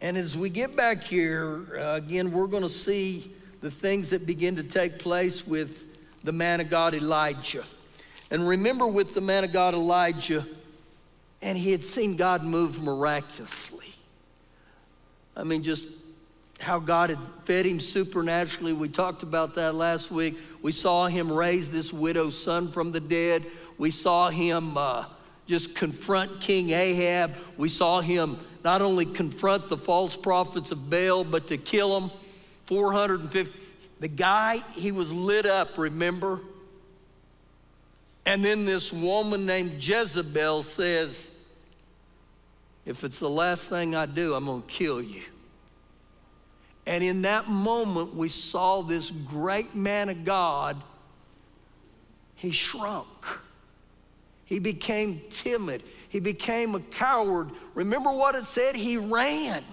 And 0.00 0.18
as 0.18 0.36
we 0.36 0.50
get 0.50 0.74
back 0.74 1.04
here, 1.04 1.68
uh, 1.78 1.94
again, 1.94 2.32
we're 2.32 2.48
going 2.48 2.64
to 2.64 2.68
see 2.68 3.30
the 3.60 3.70
things 3.70 4.10
that 4.10 4.26
begin 4.26 4.56
to 4.56 4.62
take 4.62 4.98
place 4.98 5.46
with 5.46 5.84
the 6.24 6.32
man 6.32 6.60
of 6.60 6.70
God 6.70 6.94
Elijah. 6.94 7.64
And 8.30 8.46
remember 8.46 8.86
with 8.86 9.14
the 9.14 9.20
man 9.20 9.44
of 9.44 9.52
God 9.52 9.74
Elijah, 9.74 10.46
and 11.40 11.56
he 11.56 11.70
had 11.70 11.84
seen 11.84 12.16
God 12.16 12.42
move 12.42 12.82
miraculously. 12.82 13.94
I 15.36 15.44
mean, 15.44 15.62
just 15.62 15.88
how 16.58 16.78
God 16.78 17.10
had 17.10 17.22
fed 17.44 17.66
him 17.66 17.78
supernaturally. 17.78 18.72
We 18.72 18.88
talked 18.88 19.22
about 19.22 19.54
that 19.56 19.74
last 19.74 20.10
week. 20.10 20.38
We 20.62 20.72
saw 20.72 21.06
him 21.06 21.30
raise 21.30 21.68
this 21.68 21.92
widow's 21.92 22.40
son 22.40 22.70
from 22.70 22.92
the 22.92 23.00
dead. 23.00 23.44
We 23.78 23.90
saw 23.90 24.30
him 24.30 24.78
uh, 24.78 25.04
just 25.46 25.74
confront 25.74 26.40
King 26.40 26.70
Ahab. 26.70 27.34
We 27.56 27.68
saw 27.68 28.00
him 28.00 28.38
not 28.64 28.82
only 28.82 29.04
confront 29.04 29.68
the 29.68 29.76
false 29.76 30.16
prophets 30.16 30.70
of 30.70 30.90
Baal, 30.90 31.24
but 31.24 31.46
to 31.48 31.58
kill 31.58 32.00
them. 32.00 32.10
450. 32.66 33.52
The 34.00 34.08
guy, 34.08 34.62
he 34.72 34.92
was 34.92 35.12
lit 35.12 35.46
up, 35.46 35.78
remember? 35.78 36.40
And 38.26 38.44
then 38.44 38.66
this 38.66 38.92
woman 38.92 39.46
named 39.46 39.82
Jezebel 39.82 40.64
says, 40.64 41.28
If 42.84 43.04
it's 43.04 43.18
the 43.18 43.30
last 43.30 43.68
thing 43.68 43.94
I 43.94 44.06
do, 44.06 44.34
I'm 44.34 44.46
going 44.46 44.62
to 44.62 44.68
kill 44.68 45.00
you. 45.00 45.22
And 46.86 47.02
in 47.02 47.22
that 47.22 47.48
moment, 47.48 48.14
we 48.14 48.28
saw 48.28 48.82
this 48.82 49.10
great 49.10 49.74
man 49.74 50.08
of 50.08 50.24
God, 50.24 50.80
he 52.34 52.50
shrunk. 52.50 53.06
He 54.44 54.60
became 54.60 55.22
timid. 55.28 55.82
He 56.08 56.20
became 56.20 56.74
a 56.76 56.80
coward. 56.80 57.50
Remember 57.74 58.12
what 58.12 58.36
it 58.36 58.44
said? 58.44 58.76
He 58.76 58.96
ran. 58.96 59.64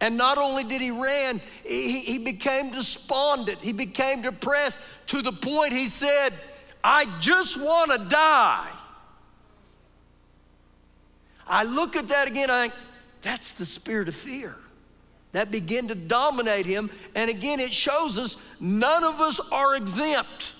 And 0.00 0.16
not 0.16 0.36
only 0.38 0.64
did 0.64 0.80
he 0.80 0.90
ran, 0.90 1.40
he, 1.64 2.00
he 2.00 2.18
became 2.18 2.70
despondent. 2.70 3.58
He 3.60 3.72
became 3.72 4.22
depressed 4.22 4.78
to 5.06 5.22
the 5.22 5.32
point 5.32 5.72
he 5.72 5.88
said, 5.88 6.34
I 6.84 7.06
just 7.20 7.58
want 7.58 7.90
to 7.92 7.98
die. 7.98 8.70
I 11.46 11.64
look 11.64 11.96
at 11.96 12.08
that 12.08 12.28
again, 12.28 12.50
I 12.50 12.68
think, 12.68 12.74
that's 13.22 13.52
the 13.52 13.64
spirit 13.64 14.08
of 14.08 14.14
fear. 14.14 14.54
That 15.32 15.50
began 15.50 15.88
to 15.88 15.94
dominate 15.94 16.66
him. 16.66 16.90
And 17.14 17.30
again, 17.30 17.60
it 17.60 17.72
shows 17.72 18.18
us 18.18 18.36
none 18.60 19.04
of 19.04 19.20
us 19.20 19.40
are 19.52 19.74
exempt. 19.74 20.54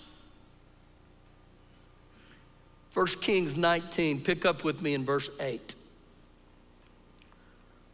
1 2.95 3.07
Kings 3.21 3.57
19, 3.57 4.23
pick 4.23 4.47
up 4.47 4.65
with 4.65 4.81
me 4.81 4.95
in 4.95 5.05
verse 5.05 5.29
8. 5.39 5.75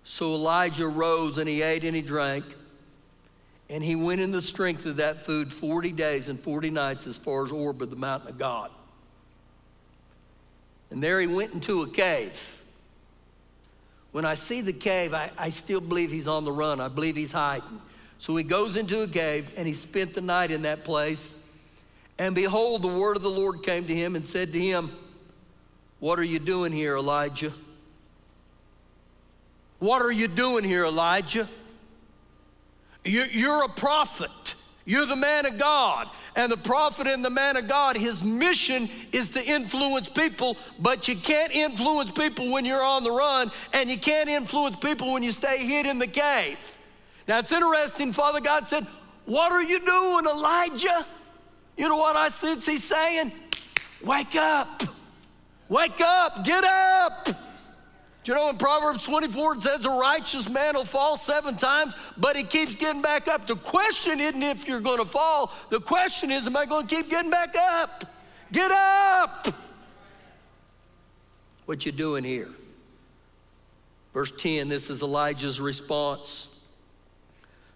So 0.05 0.35
Elijah 0.35 0.89
rose 0.89 1.39
and 1.39 1.49
he 1.49 1.63
ate 1.63 1.85
and 1.85 1.95
he 1.95 2.03
drank. 2.03 2.45
And 3.71 3.83
he 3.83 3.97
went 3.97 4.21
in 4.21 4.33
the 4.33 4.43
strength 4.43 4.85
of 4.85 4.97
that 4.97 5.25
food 5.25 5.53
40 5.53 5.93
days 5.93 6.29
and 6.29 6.39
40 6.39 6.71
nights 6.71 7.07
as 7.07 7.17
far 7.17 7.45
as 7.45 7.51
Horeb, 7.51 7.79
the 7.79 7.97
mountain 7.97 8.29
of 8.29 8.39
God. 8.39 8.71
And 10.91 11.03
there 11.03 11.21
he 11.21 11.27
went 11.27 11.55
into 11.55 11.83
a 11.83 11.89
cave. 11.89 12.63
When 14.11 14.27
I 14.27 14.35
see 14.35 14.61
the 14.61 14.75
cave, 14.75 15.15
I, 15.15 15.31
I 15.39 15.49
still 15.49 15.81
believe 15.81 16.11
he's 16.11 16.29
on 16.29 16.45
the 16.45 16.53
run. 16.53 16.81
I 16.81 16.89
believe 16.89 17.17
he's 17.17 17.33
hiding. 17.33 17.81
So 18.19 18.37
he 18.37 18.45
goes 18.45 18.77
into 18.77 19.03
a 19.03 19.09
cave 19.09 19.51
and 19.57 19.67
he 19.67 19.73
spent 19.73 20.13
the 20.13 20.21
night 20.21 20.51
in 20.51 20.63
that 20.63 20.85
place. 20.85 21.35
And 22.19 22.35
behold, 22.35 22.83
the 22.83 22.89
word 22.89 23.17
of 23.17 23.23
the 23.23 23.31
Lord 23.31 23.63
came 23.63 23.87
to 23.87 23.95
him 23.95 24.15
and 24.15 24.27
said 24.27 24.53
to 24.53 24.61
him, 24.61 24.93
What 25.99 26.19
are 26.19 26.25
you 26.25 26.39
doing 26.39 26.73
here, 26.73 26.99
Elijah? 26.99 27.55
What 29.83 30.01
are 30.01 30.13
you 30.13 30.29
doing 30.29 30.63
here, 30.63 30.85
Elijah? 30.85 31.49
You're 33.05 33.65
a 33.65 33.69
prophet. 33.69 34.55
You're 34.85 35.07
the 35.07 35.17
man 35.17 35.45
of 35.45 35.59
God. 35.59 36.07
And 36.37 36.53
the 36.53 36.57
prophet 36.57 37.09
and 37.09 37.25
the 37.25 37.31
man 37.31 37.57
of 37.57 37.67
God, 37.67 37.97
his 37.97 38.23
mission 38.23 38.89
is 39.11 39.31
to 39.31 39.45
influence 39.45 40.09
people, 40.09 40.57
but 40.79 41.09
you 41.09 41.17
can't 41.17 41.53
influence 41.53 42.13
people 42.13 42.53
when 42.53 42.65
you're 42.65 42.85
on 42.85 43.03
the 43.03 43.11
run, 43.11 43.51
and 43.73 43.91
you 43.91 43.99
can't 43.99 44.29
influence 44.29 44.77
people 44.77 45.13
when 45.13 45.25
you 45.25 45.33
stay 45.33 45.67
hid 45.67 45.87
in 45.87 45.99
the 45.99 46.07
cave. 46.07 46.59
Now 47.27 47.41
it's 47.41 47.51
interesting, 47.51 48.13
Father 48.13 48.41
God 48.41 48.69
said, 48.69 48.87
What 49.25 49.51
are 49.51 49.65
you 49.65 49.81
doing, 49.81 50.27
Elijah? 50.27 51.05
You 51.77 51.89
know 51.89 51.97
what 51.97 52.15
I 52.15 52.29
sense 52.29 52.67
he's 52.67 52.85
saying? 52.85 53.33
Wake 54.05 54.37
up. 54.37 54.85
Wake 55.69 56.01
up. 56.01 56.45
Get 56.45 56.63
up. 56.63 57.52
Do 58.25 58.31
you 58.31 58.39
know 58.39 58.51
in 58.51 58.57
Proverbs 58.57 59.03
24 59.03 59.55
it 59.55 59.63
says 59.63 59.85
a 59.85 59.91
righteous 59.91 60.49
man 60.49 60.77
will 60.77 60.85
fall 60.85 61.19
seven 61.19 61.57
times, 61.57 61.97
but 62.17 62.37
he 62.37 62.45
keeps 62.45 62.77
getting 62.77 63.03
back 63.03 63.27
up? 63.27 63.49
The 63.49 63.57
question 63.57 64.21
isn't 64.21 64.43
if 64.43 64.69
you're 64.69 64.81
going 64.81 64.99
to 64.99 65.05
fall. 65.05 65.53
The 65.71 65.81
question 65.81 66.31
is, 66.31 66.47
am 66.47 66.57
I 66.57 66.67
going 66.67 66.87
to 66.87 66.95
keep 66.95 67.11
getting 67.11 67.33
back 67.33 67.57
up? 67.57 68.05
Get 68.53 68.71
up! 68.71 69.49
What 71.67 71.85
you 71.85 71.91
doing 71.91 72.23
here? 72.23 72.51
Verse 74.15 74.31
10, 74.31 74.69
this 74.69 74.89
is 74.89 75.03
Elijah's 75.03 75.61
response. 75.61 76.49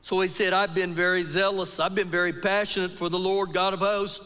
So 0.03 0.21
he 0.21 0.29
said, 0.29 0.53
I've 0.53 0.75
been 0.75 0.95
very 0.95 1.25
zealous. 1.25 1.81
I've 1.81 1.95
been 1.95 2.11
very 2.11 2.33
passionate 2.33 2.93
for 2.93 3.09
the 3.09 3.19
Lord 3.19 3.53
God 3.53 3.75
of 3.75 3.81
hosts, 3.81 4.25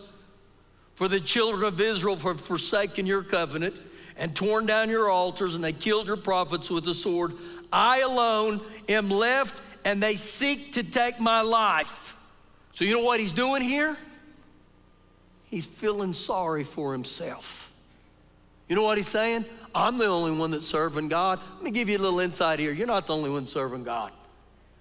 for 0.96 1.09
the 1.09 1.20
children 1.20 1.64
of 1.64 1.80
Israel, 1.80 2.16
for 2.16 2.35
forsaking 2.35 3.06
your 3.06 3.22
covenant 3.22 3.74
and 4.20 4.37
torn 4.37 4.66
down 4.66 4.90
your 4.90 5.11
altars, 5.11 5.54
and 5.56 5.64
they 5.64 5.72
killed 5.72 6.06
your 6.06 6.18
prophets 6.18 6.70
with 6.70 6.85
the 6.85 6.92
sword. 6.92 7.33
I 7.72 8.00
alone 8.00 8.61
am 8.88 9.11
left, 9.11 9.62
and 9.85 10.00
they 10.00 10.14
seek 10.14 10.74
to 10.74 10.83
take 10.83 11.18
my 11.18 11.40
life. 11.40 12.14
So, 12.72 12.85
you 12.85 12.94
know 12.94 13.02
what 13.02 13.18
he's 13.18 13.33
doing 13.33 13.62
here? 13.62 13.96
He's 15.46 15.66
feeling 15.66 16.12
sorry 16.12 16.64
for 16.64 16.92
himself. 16.92 17.72
You 18.68 18.76
know 18.76 18.83
what 18.83 18.98
he's 18.98 19.09
saying? 19.09 19.46
I'm 19.74 19.96
the 19.96 20.06
only 20.06 20.33
one 20.33 20.50
that's 20.50 20.68
serving 20.68 21.09
God. 21.09 21.40
Let 21.54 21.64
me 21.64 21.70
give 21.70 21.88
you 21.88 21.96
a 21.96 22.02
little 22.02 22.20
insight 22.20 22.59
here. 22.59 22.72
You're 22.72 22.87
not 22.87 23.06
the 23.06 23.16
only 23.16 23.30
one 23.30 23.46
serving 23.46 23.85
God. 23.85 24.12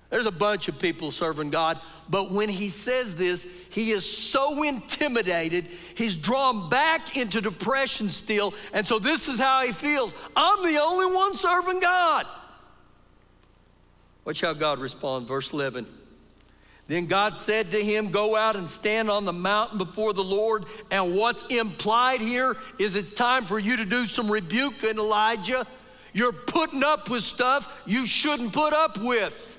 There's 0.10 0.26
a 0.26 0.32
bunch 0.32 0.67
of 0.67 0.80
people 0.80 1.12
serving 1.12 1.52
God, 1.52 1.80
but 2.10 2.32
when 2.32 2.50
he 2.50 2.69
says 2.69 3.15
this, 3.15 3.45
he 3.69 3.91
is 3.91 4.04
so 4.04 4.63
intimidated, 4.63 5.67
he's 5.93 6.15
drawn 6.15 6.69
back 6.69 7.15
into 7.15 7.41
depression 7.41 8.10
still, 8.10 8.56
and 8.74 8.88
so 8.88 8.98
this 8.98 9.28
is 9.28 9.39
how 9.39 9.63
he 9.63 9.72
feels 9.72 10.15
I'm 10.36 10.63
the 10.63 10.80
only 10.82 11.13
one 11.13 11.36
serving 11.36 11.80
God. 11.80 12.26
Watch 14.26 14.41
how 14.41 14.54
God 14.54 14.80
responds, 14.80 15.28
verse 15.28 15.54
11. 15.54 15.86
Then 16.88 17.06
God 17.06 17.38
said 17.38 17.72
to 17.72 17.84
him, 17.84 18.10
Go 18.10 18.36
out 18.36 18.56
and 18.56 18.67
stand 18.67 19.12
on 19.12 19.24
the 19.24 19.34
mountain 19.34 19.78
before 19.78 20.12
the 20.12 20.24
Lord. 20.24 20.65
And 20.89 21.15
what's 21.15 21.43
implied 21.50 22.19
here 22.19 22.58
is 22.80 22.95
it's 22.95 23.13
time 23.13 23.45
for 23.45 23.60
you 23.60 23.78
to 23.78 23.86
do 23.86 24.08
some 24.08 24.30
rebuke 24.30 24.84
in 24.84 24.98
Elijah. 24.98 25.67
You're 26.13 26.34
putting 26.34 26.84
up 26.84 27.08
with 27.08 27.24
stuff 27.24 27.72
you 27.86 28.08
shouldn't 28.08 28.54
put 28.54 28.74
up 28.74 28.98
with. 28.98 29.59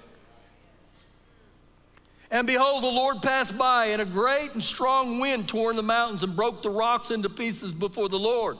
And 2.30 2.46
behold, 2.46 2.84
the 2.84 2.88
Lord 2.88 3.22
passed 3.22 3.58
by, 3.58 3.86
and 3.86 4.00
a 4.00 4.04
great 4.04 4.54
and 4.54 4.62
strong 4.62 5.18
wind 5.18 5.48
tore 5.48 5.70
in 5.70 5.76
the 5.76 5.82
mountains 5.82 6.22
and 6.22 6.36
broke 6.36 6.62
the 6.62 6.70
rocks 6.70 7.10
into 7.10 7.28
pieces 7.28 7.72
before 7.72 8.08
the 8.08 8.18
Lord. 8.20 8.56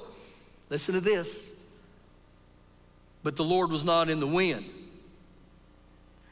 Listen 0.70 0.94
to 0.94 1.00
this. 1.00 1.52
but 3.22 3.36
the 3.36 3.44
Lord 3.44 3.70
was 3.70 3.84
not 3.84 4.08
in 4.08 4.20
the 4.20 4.26
wind. 4.26 4.64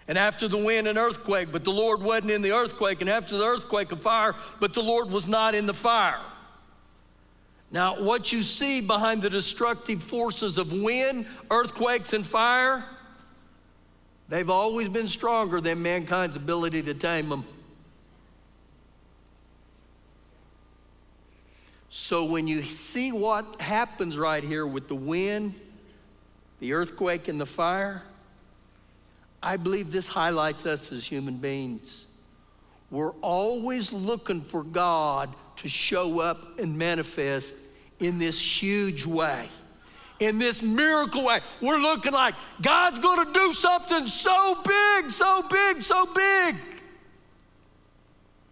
And 0.06 0.16
after 0.16 0.48
the 0.48 0.56
wind, 0.56 0.88
an 0.88 0.96
earthquake, 0.96 1.52
but 1.52 1.64
the 1.64 1.70
Lord 1.70 2.00
wasn't 2.00 2.30
in 2.30 2.40
the 2.40 2.52
earthquake. 2.52 3.02
And 3.02 3.10
after 3.10 3.36
the 3.36 3.44
earthquake, 3.44 3.92
a 3.92 3.96
fire, 3.96 4.34
but 4.58 4.72
the 4.72 4.82
Lord 4.82 5.10
was 5.10 5.28
not 5.28 5.54
in 5.54 5.66
the 5.66 5.74
fire. 5.74 6.20
Now, 7.70 8.00
what 8.00 8.32
you 8.32 8.42
see 8.42 8.80
behind 8.80 9.20
the 9.20 9.28
destructive 9.28 10.02
forces 10.02 10.56
of 10.56 10.72
wind, 10.72 11.26
earthquakes, 11.50 12.14
and 12.14 12.26
fire, 12.26 12.86
they've 14.28 14.50
always 14.50 14.88
been 14.88 15.08
stronger 15.08 15.60
than 15.60 15.82
mankind's 15.82 16.36
ability 16.36 16.82
to 16.84 16.94
tame 16.94 17.28
them. 17.28 17.44
So, 21.90 22.24
when 22.24 22.46
you 22.46 22.62
see 22.62 23.12
what 23.12 23.60
happens 23.60 24.18
right 24.18 24.44
here 24.44 24.66
with 24.66 24.88
the 24.88 24.94
wind, 24.94 25.54
the 26.60 26.74
earthquake, 26.74 27.28
and 27.28 27.40
the 27.40 27.46
fire, 27.46 28.02
I 29.42 29.56
believe 29.56 29.90
this 29.90 30.08
highlights 30.08 30.66
us 30.66 30.92
as 30.92 31.06
human 31.06 31.36
beings. 31.36 32.06
We're 32.90 33.12
always 33.20 33.92
looking 33.92 34.42
for 34.42 34.62
God 34.62 35.34
to 35.56 35.68
show 35.68 36.20
up 36.20 36.58
and 36.58 36.76
manifest 36.76 37.54
in 38.00 38.18
this 38.18 38.40
huge 38.40 39.04
way, 39.04 39.48
in 40.20 40.38
this 40.38 40.62
miracle 40.62 41.24
way. 41.24 41.40
We're 41.60 41.78
looking 41.78 42.12
like 42.12 42.34
God's 42.60 42.98
going 42.98 43.26
to 43.26 43.32
do 43.32 43.52
something 43.52 44.06
so 44.06 44.60
big, 44.64 45.10
so 45.10 45.42
big, 45.48 45.82
so 45.82 46.06
big. 46.06 46.56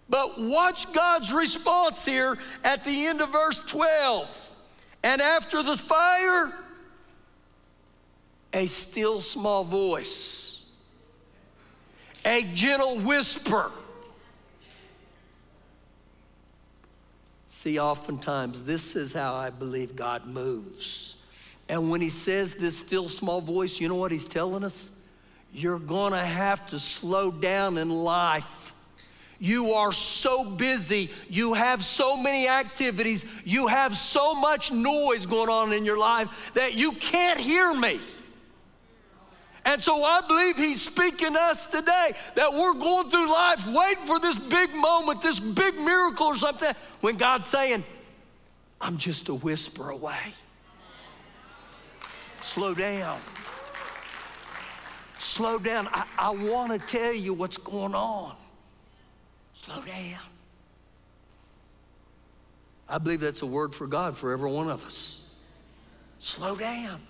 But 0.09 0.41
watch 0.41 0.93
God's 0.93 1.33
response 1.33 2.05
here 2.05 2.39
at 2.63 2.85
the 2.85 3.07
end 3.07 3.21
of 3.21 3.33
verse 3.33 3.63
12. 3.63 4.53
And 5.03 5.21
after 5.21 5.63
the 5.63 5.77
fire, 5.77 6.53
a 8.53 8.67
still 8.67 9.21
small 9.21 9.65
voice, 9.65 10.65
a 12.25 12.43
gentle 12.55 12.99
whisper. 13.01 13.71
See, 17.49 17.79
oftentimes, 17.79 18.63
this 18.63 18.95
is 18.95 19.13
how 19.13 19.35
I 19.35 19.51
believe 19.51 19.97
God 19.97 20.27
moves. 20.27 21.16
And 21.69 21.91
when 21.91 22.01
He 22.01 22.11
says 22.11 22.55
this 22.55 22.77
still 22.77 23.09
small 23.09 23.41
voice, 23.41 23.81
you 23.81 23.89
know 23.89 23.97
what 23.97 24.13
He's 24.13 24.27
telling 24.27 24.65
us? 24.65 24.91
You're 25.53 25.79
gonna 25.79 26.25
have 26.25 26.67
to 26.67 26.79
slow 26.79 27.31
down 27.31 27.79
in 27.79 27.91
life. 27.91 28.73
You 29.39 29.75
are 29.75 29.93
so 29.93 30.45
busy, 30.45 31.11
you 31.29 31.55
have 31.55 31.85
so 31.85 32.17
many 32.17 32.49
activities, 32.49 33.25
you 33.45 33.67
have 33.67 33.95
so 33.97 34.35
much 34.35 34.73
noise 34.73 35.27
going 35.27 35.51
on 35.51 35.73
in 35.73 35.85
your 35.85 35.99
life 35.99 36.29
that 36.55 36.75
you 36.75 36.93
can't 36.93 37.39
hear 37.39 37.75
me. 37.75 38.01
And 39.67 39.83
so 39.83 40.05
I 40.05 40.21
believe 40.21 40.57
he's 40.57 40.81
speaking 40.81 41.35
to 41.35 41.41
us 41.41 41.67
today 41.67 42.13
that 42.37 42.53
we're 42.53 42.75
going 42.75 43.11
through 43.11 43.31
life 43.31 43.67
waiting 43.67 44.07
for 44.07 44.21
this 44.21 44.39
big 44.39 44.73
moment, 44.75 45.21
this 45.21 45.41
big 45.41 45.75
miracle 45.75 46.29
or 46.29 46.37
something, 46.37 46.73
when 47.01 47.17
God's 47.17 47.49
saying, 47.49 47.85
I'm 48.81 48.97
just 48.97 49.29
a 49.29 49.35
whisper 49.35 49.91
away. 49.91 50.35
Slow 52.47 52.75
down. 52.75 53.19
Slow 55.19 55.59
down. 55.59 55.89
I, 55.89 56.07
I 56.17 56.31
want 56.31 56.71
to 56.71 56.79
tell 56.79 57.13
you 57.13 57.35
what's 57.35 57.57
going 57.57 57.93
on. 57.93 58.37
Slow 59.53 59.83
down. 59.83 60.21
I 62.89 62.99
believe 62.99 63.19
that's 63.19 63.43
a 63.43 63.47
word 63.47 63.75
for 63.75 63.89
God 63.89 64.17
for 64.17 64.33
every 64.33 64.49
one 64.49 64.71
of 64.71 64.87
us. 64.87 65.21
Slow 66.21 66.55
down. 66.55 67.01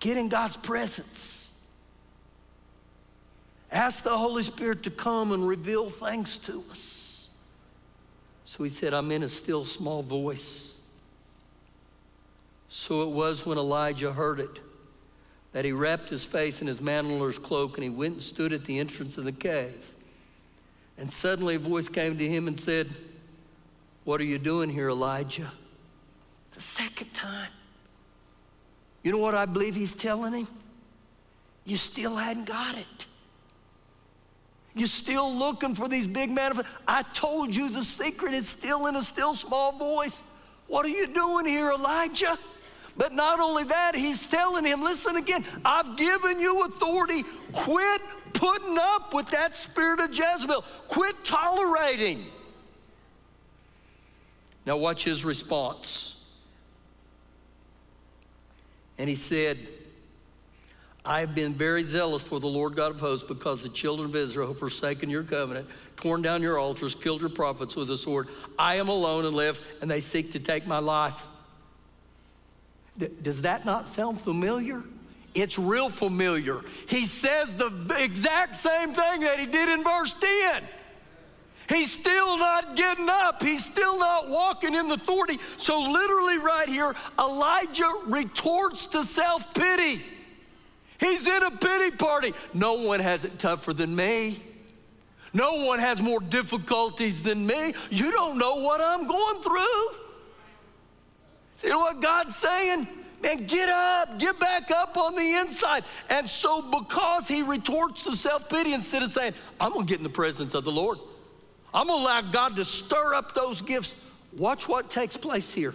Get 0.00 0.16
in 0.16 0.28
God's 0.28 0.56
presence. 0.56 1.54
Ask 3.70 4.02
the 4.02 4.18
Holy 4.18 4.42
Spirit 4.42 4.82
to 4.82 4.90
come 4.90 5.30
and 5.30 5.46
reveal 5.46 5.90
things 5.90 6.36
to 6.38 6.64
us. 6.72 7.28
So 8.44 8.64
he 8.64 8.68
said, 8.68 8.92
I'm 8.92 9.12
in 9.12 9.22
a 9.22 9.28
still 9.28 9.64
small 9.64 10.02
voice. 10.02 10.77
So 12.68 13.02
it 13.02 13.10
was 13.10 13.46
when 13.46 13.58
Elijah 13.58 14.12
heard 14.12 14.40
it 14.40 14.60
that 15.52 15.64
he 15.64 15.72
wrapped 15.72 16.10
his 16.10 16.24
face 16.24 16.60
in 16.60 16.66
his 16.66 16.80
mantle 16.80 17.22
or 17.22 17.28
his 17.28 17.38
cloak 17.38 17.76
and 17.76 17.84
he 17.84 17.90
went 17.90 18.14
and 18.14 18.22
stood 18.22 18.52
at 18.52 18.64
the 18.64 18.78
entrance 18.78 19.16
of 19.16 19.24
the 19.24 19.32
cave. 19.32 19.92
And 20.98 21.10
suddenly 21.10 21.54
a 21.54 21.58
voice 21.58 21.88
came 21.88 22.18
to 22.18 22.28
him 22.28 22.48
and 22.48 22.58
said, 22.60 22.88
What 24.04 24.20
are 24.20 24.24
you 24.24 24.38
doing 24.38 24.68
here, 24.68 24.90
Elijah? 24.90 25.50
The 26.52 26.60
second 26.60 27.14
time. 27.14 27.50
You 29.02 29.12
know 29.12 29.18
what 29.18 29.34
I 29.34 29.46
believe 29.46 29.74
he's 29.74 29.94
telling 29.94 30.32
him? 30.32 30.48
You 31.64 31.76
still 31.76 32.16
hadn't 32.16 32.46
got 32.46 32.76
it. 32.76 33.06
You're 34.74 34.88
still 34.88 35.34
looking 35.34 35.74
for 35.74 35.88
these 35.88 36.06
big 36.06 36.30
manifestations. 36.30 36.82
I 36.86 37.02
told 37.02 37.54
you 37.54 37.70
the 37.70 37.82
secret 37.82 38.34
is 38.34 38.48
still 38.48 38.86
in 38.86 38.96
a 38.96 39.02
still 39.02 39.34
small 39.34 39.72
voice. 39.72 40.22
What 40.66 40.84
are 40.84 40.90
you 40.90 41.06
doing 41.08 41.46
here, 41.46 41.70
Elijah? 41.70 42.38
But 42.98 43.14
not 43.14 43.38
only 43.38 43.62
that, 43.64 43.94
he's 43.94 44.26
telling 44.26 44.64
him, 44.64 44.82
listen 44.82 45.16
again, 45.16 45.44
I've 45.64 45.96
given 45.96 46.40
you 46.40 46.64
authority. 46.64 47.22
Quit 47.52 48.02
putting 48.32 48.76
up 48.76 49.14
with 49.14 49.30
that 49.30 49.54
spirit 49.54 50.00
of 50.00 50.10
Jezebel. 50.10 50.64
Quit 50.88 51.24
tolerating. 51.24 52.24
Now, 54.66 54.76
watch 54.76 55.04
his 55.04 55.24
response. 55.24 56.26
And 58.98 59.08
he 59.08 59.14
said, 59.14 59.58
I 61.04 61.20
have 61.20 61.36
been 61.36 61.54
very 61.54 61.84
zealous 61.84 62.24
for 62.24 62.40
the 62.40 62.48
Lord 62.48 62.74
God 62.74 62.90
of 62.90 63.00
hosts 63.00 63.26
because 63.26 63.62
the 63.62 63.68
children 63.68 64.10
of 64.10 64.16
Israel 64.16 64.48
have 64.48 64.58
forsaken 64.58 65.08
your 65.08 65.22
covenant, 65.22 65.68
torn 65.96 66.20
down 66.20 66.42
your 66.42 66.58
altars, 66.58 66.96
killed 66.96 67.20
your 67.20 67.30
prophets 67.30 67.76
with 67.76 67.88
a 67.90 67.96
sword. 67.96 68.28
I 68.58 68.74
am 68.74 68.88
alone 68.88 69.24
and 69.24 69.36
live, 69.36 69.60
and 69.80 69.88
they 69.88 70.00
seek 70.00 70.32
to 70.32 70.40
take 70.40 70.66
my 70.66 70.80
life. 70.80 71.24
D- 72.98 73.08
does 73.22 73.42
that 73.42 73.64
not 73.64 73.88
sound 73.88 74.20
familiar? 74.20 74.82
It's 75.34 75.58
real 75.58 75.90
familiar. 75.90 76.60
He 76.88 77.06
says 77.06 77.54
the 77.54 77.72
exact 77.96 78.56
same 78.56 78.92
thing 78.92 79.20
that 79.20 79.38
he 79.38 79.46
did 79.46 79.68
in 79.68 79.84
verse 79.84 80.14
10. 80.14 80.62
He's 81.68 81.92
still 81.92 82.38
not 82.38 82.76
getting 82.76 83.08
up. 83.10 83.42
He's 83.42 83.64
still 83.64 83.98
not 83.98 84.28
walking 84.28 84.74
in 84.74 84.88
the 84.88 84.94
authority. 84.94 85.38
So, 85.58 85.80
literally, 85.80 86.38
right 86.38 86.68
here, 86.68 86.94
Elijah 87.18 87.92
retorts 88.06 88.86
to 88.86 89.04
self 89.04 89.52
pity. 89.52 90.00
He's 90.98 91.26
in 91.26 91.42
a 91.42 91.50
pity 91.50 91.94
party. 91.94 92.32
No 92.54 92.74
one 92.74 93.00
has 93.00 93.24
it 93.24 93.38
tougher 93.38 93.74
than 93.74 93.94
me. 93.94 94.42
No 95.34 95.66
one 95.66 95.78
has 95.78 96.00
more 96.00 96.20
difficulties 96.20 97.22
than 97.22 97.46
me. 97.46 97.74
You 97.90 98.10
don't 98.12 98.38
know 98.38 98.56
what 98.56 98.80
I'm 98.80 99.06
going 99.06 99.42
through. 99.42 100.07
See 101.58 101.66
you 101.66 101.72
know 101.72 101.80
what 101.80 102.00
God's 102.00 102.36
saying? 102.36 102.86
Man, 103.20 103.46
get 103.46 103.68
up, 103.68 104.18
get 104.18 104.38
back 104.38 104.70
up 104.70 104.96
on 104.96 105.16
the 105.16 105.34
inside. 105.34 105.82
And 106.08 106.30
so, 106.30 106.62
because 106.62 107.26
he 107.26 107.42
retorts 107.42 108.04
to 108.04 108.14
self 108.14 108.48
pity 108.48 108.72
instead 108.72 109.02
of 109.02 109.10
saying, 109.10 109.34
I'm 109.60 109.72
to 109.72 109.84
get 109.84 109.98
in 109.98 110.04
the 110.04 110.08
presence 110.08 110.54
of 110.54 110.64
the 110.64 110.70
Lord, 110.70 110.98
I'm 111.74 111.88
to 111.88 111.92
allow 111.92 112.20
God 112.20 112.54
to 112.56 112.64
stir 112.64 113.14
up 113.14 113.34
those 113.34 113.60
gifts. 113.60 113.96
Watch 114.36 114.68
what 114.68 114.88
takes 114.88 115.16
place 115.16 115.52
here. 115.52 115.74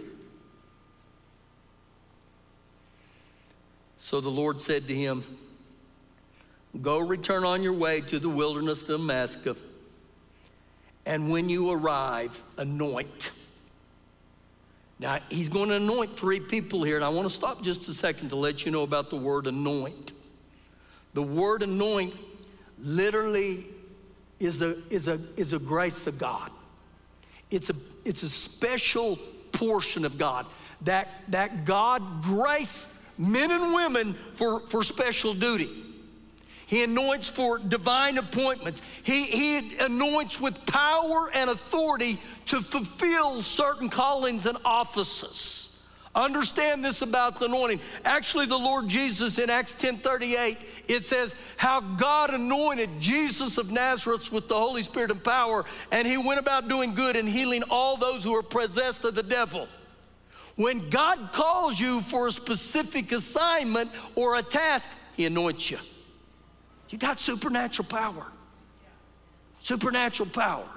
So 3.97 4.21
the 4.21 4.29
Lord 4.29 4.61
said 4.61 4.87
to 4.87 4.95
him, 4.95 5.23
Go 6.81 6.99
return 6.99 7.43
on 7.43 7.61
your 7.61 7.73
way 7.73 7.99
to 8.01 8.19
the 8.19 8.29
wilderness 8.29 8.83
of 8.83 8.87
Damascus, 8.87 9.57
and 11.05 11.29
when 11.29 11.49
you 11.49 11.71
arrive, 11.71 12.41
anoint. 12.57 13.31
Now, 15.03 15.19
he's 15.27 15.49
going 15.49 15.67
to 15.67 15.75
anoint 15.75 16.17
three 16.17 16.39
people 16.39 16.81
here, 16.81 16.95
and 16.95 17.03
I 17.03 17.09
want 17.09 17.27
to 17.27 17.33
stop 17.33 17.61
just 17.61 17.89
a 17.89 17.93
second 17.93 18.29
to 18.29 18.37
let 18.37 18.63
you 18.63 18.71
know 18.71 18.83
about 18.83 19.09
the 19.09 19.17
word 19.17 19.47
anoint. 19.47 20.13
The 21.13 21.21
word 21.21 21.61
anoint 21.61 22.15
literally 22.79 23.65
is 24.39 24.61
a, 24.61 24.77
is 24.89 25.09
a, 25.09 25.19
is 25.35 25.51
a 25.51 25.59
grace 25.59 26.07
of 26.07 26.17
God. 26.17 26.51
It's 27.51 27.69
a, 27.69 27.75
it's 28.05 28.23
a 28.23 28.29
special 28.29 29.19
portion 29.51 30.05
of 30.05 30.17
God 30.17 30.45
that, 30.83 31.09
that 31.27 31.65
God 31.65 32.23
graced 32.23 32.89
men 33.17 33.51
and 33.51 33.73
women 33.73 34.15
for, 34.35 34.61
for 34.67 34.83
special 34.83 35.33
duty. 35.33 35.69
He 36.65 36.83
anoints 36.83 37.29
for 37.29 37.59
divine 37.59 38.17
appointments. 38.17 38.81
He, 39.03 39.25
he 39.25 39.77
anoints 39.77 40.39
with 40.39 40.65
power 40.65 41.29
and 41.33 41.49
authority 41.49 42.19
to 42.47 42.61
fulfill 42.61 43.41
certain 43.41 43.89
callings 43.89 44.45
and 44.45 44.57
offices. 44.63 45.63
Understand 46.15 46.85
this 46.85 47.01
about 47.01 47.39
the 47.39 47.45
anointing. 47.45 47.79
Actually, 48.05 48.45
the 48.45 48.57
Lord 48.57 48.87
Jesus 48.87 49.39
in 49.39 49.49
Acts 49.49 49.73
10 49.73 49.97
38, 49.97 50.57
it 50.87 51.05
says, 51.05 51.33
How 51.57 51.79
God 51.81 52.31
anointed 52.33 52.89
Jesus 52.99 53.57
of 53.57 53.71
Nazareth 53.71 54.31
with 54.31 54.47
the 54.47 54.55
Holy 54.55 54.83
Spirit 54.83 55.09
and 55.09 55.23
power, 55.23 55.65
and 55.91 56.07
he 56.07 56.17
went 56.17 56.39
about 56.39 56.67
doing 56.67 56.93
good 56.93 57.15
and 57.15 57.27
healing 57.27 57.63
all 57.69 57.97
those 57.97 58.23
who 58.23 58.33
were 58.33 58.43
possessed 58.43 59.03
of 59.05 59.15
the 59.15 59.23
devil. 59.23 59.67
When 60.55 60.89
God 60.91 61.31
calls 61.31 61.79
you 61.79 62.01
for 62.01 62.27
a 62.27 62.31
specific 62.31 63.11
assignment 63.11 63.89
or 64.13 64.35
a 64.35 64.43
task, 64.43 64.87
He 65.15 65.25
anoints 65.25 65.71
you. 65.71 65.79
You 66.93 66.99
got 66.99 67.19
supernatural 67.19 67.87
power. 67.87 68.27
Supernatural 69.61 70.29
power. 70.29 70.69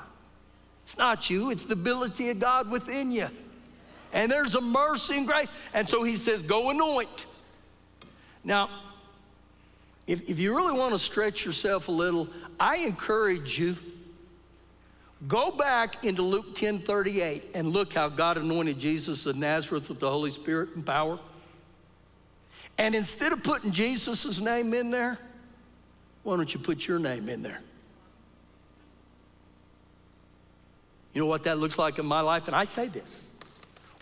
It's 0.83 0.97
not 0.97 1.29
you, 1.29 1.51
it's 1.51 1.65
the 1.65 1.75
ability 1.75 2.31
of 2.31 2.41
God 2.41 2.71
within 2.71 3.13
you. 3.13 3.29
And 4.15 4.33
there's 4.33 4.55
a 4.55 4.63
mercy 4.63 5.19
and 5.19 5.27
grace. 5.27 5.53
And 5.75 5.87
so 5.87 6.05
He 6.05 6.17
says, 6.17 6.43
Go 6.43 6.71
anoint. 6.71 7.27
Now, 8.45 8.71
if, 10.07 10.27
if 10.31 10.41
you 10.41 10.57
really 10.57 10.73
want 10.73 10.95
to 10.95 10.99
stretch 10.99 11.45
yourself 11.45 11.89
a 11.89 11.93
little, 11.93 12.31
I 12.59 12.77
encourage 12.77 13.59
you 13.59 13.77
Go 15.29 15.51
back 15.51 16.03
into 16.05 16.23
Luke 16.23 16.55
10 16.55 16.81
38 16.81 17.45
and 17.55 17.69
look 17.69 17.93
how 17.93 18.09
God 18.09 18.39
anointed 18.39 18.79
Jesus 18.79 19.27
of 19.27 19.37
Nazareth 19.37 19.91
with 19.91 19.99
the 19.99 20.11
Holy 20.11 20.31
Spirit 20.31 20.71
and 20.77 20.85
power. 20.85 21.19
And 22.79 22.95
instead 22.95 23.33
of 23.33 23.43
putting 23.43 23.71
Jesus' 23.71 24.39
name 24.41 24.73
in 24.73 24.91
there, 24.91 25.19
why 26.27 26.37
don't 26.37 26.53
you 26.53 26.59
put 26.59 26.89
your 26.89 26.99
name 26.99 27.29
in 27.29 27.43
there? 27.43 27.61
You 31.15 31.21
know 31.21 31.27
what 31.27 31.45
that 31.45 31.59
looks 31.59 31.79
like 31.79 32.01
in 32.01 32.05
my 32.05 32.21
life? 32.21 32.49
And 32.49 32.57
I 32.57 32.65
say 32.65 32.89
this. 32.89 33.23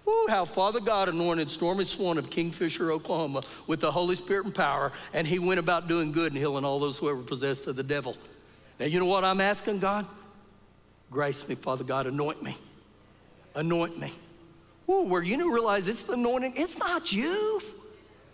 Ooh, 0.08 0.26
how 0.28 0.46
Father 0.46 0.80
God 0.80 1.08
anointed 1.10 1.50
Stormy 1.50 1.84
Swan 1.84 2.16
of 2.16 2.30
Kingfisher, 2.30 2.90
Oklahoma, 2.92 3.42
with 3.66 3.80
the 3.80 3.90
Holy 3.90 4.16
Spirit 4.16 4.46
and 4.46 4.54
power, 4.54 4.90
and 5.12 5.26
he 5.26 5.38
went 5.38 5.60
about 5.60 5.86
doing 5.86 6.12
good 6.12 6.32
and 6.32 6.38
healing 6.38 6.64
all 6.64 6.80
those 6.80 6.98
who 6.98 7.06
were 7.06 7.16
possessed 7.16 7.66
of 7.66 7.76
the 7.76 7.82
devil. 7.82 8.16
Now, 8.80 8.86
you 8.86 8.98
know 8.98 9.06
what 9.06 9.22
I'm 9.22 9.40
asking 9.40 9.80
God? 9.80 10.06
Grace 11.10 11.46
me, 11.46 11.54
Father 11.54 11.84
God, 11.84 12.06
anoint 12.06 12.42
me. 12.42 12.56
Anoint 13.54 13.98
me. 13.98 14.12
Ooh, 14.88 15.02
where 15.02 15.22
you 15.22 15.52
realize 15.52 15.88
it's 15.88 16.02
the 16.02 16.14
anointing, 16.14 16.54
it's 16.56 16.78
not 16.78 17.12
you. 17.12 17.60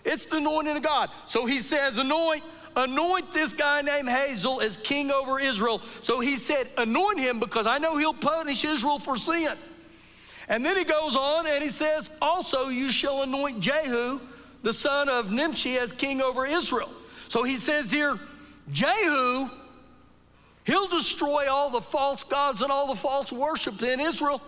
It's 0.04 0.24
the 0.26 0.36
anointing 0.36 0.76
of 0.76 0.82
God. 0.82 1.10
So 1.26 1.44
he 1.44 1.58
says, 1.58 1.98
anoint, 1.98 2.42
anoint 2.76 3.32
this 3.32 3.52
guy 3.52 3.82
named 3.82 4.08
Hazael 4.08 4.60
as 4.60 4.76
king 4.76 5.10
over 5.10 5.38
Israel. 5.38 5.80
So 6.00 6.20
he 6.20 6.36
said, 6.36 6.68
anoint 6.76 7.18
him 7.18 7.40
because 7.40 7.66
I 7.66 7.78
know 7.78 7.96
he'll 7.96 8.14
punish 8.14 8.64
Israel 8.64 8.98
for 8.98 9.16
sin. 9.16 9.52
And 10.48 10.64
then 10.64 10.76
he 10.76 10.84
goes 10.84 11.14
on 11.14 11.46
and 11.46 11.62
he 11.62 11.70
says, 11.70 12.10
also 12.20 12.68
you 12.68 12.90
shall 12.90 13.22
anoint 13.22 13.60
Jehu, 13.60 14.20
the 14.62 14.72
son 14.72 15.08
of 15.08 15.32
Nimshi, 15.32 15.78
as 15.78 15.92
king 15.92 16.20
over 16.20 16.46
Israel. 16.46 16.90
So 17.28 17.44
he 17.44 17.56
says 17.56 17.90
here, 17.90 18.18
Jehu 18.72 19.48
He'll 20.64 20.86
destroy 20.86 21.50
all 21.50 21.70
the 21.70 21.80
false 21.80 22.22
gods 22.22 22.62
and 22.62 22.70
all 22.70 22.86
the 22.86 22.94
false 22.94 23.32
worship 23.32 23.82
in 23.82 23.98
Israel. 23.98 24.40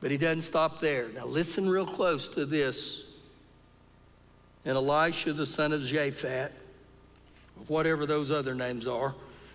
But 0.00 0.10
he 0.10 0.16
doesn't 0.16 0.42
stop 0.42 0.80
there. 0.80 1.08
Now, 1.08 1.26
listen 1.26 1.68
real 1.68 1.84
close 1.84 2.28
to 2.28 2.46
this. 2.46 3.09
And 4.64 4.76
Elisha, 4.76 5.32
the 5.32 5.46
son 5.46 5.72
of 5.72 5.80
Japhet, 5.82 6.50
whatever 7.66 8.06
those 8.06 8.30
other 8.30 8.54
names 8.54 8.86
are, 8.86 9.14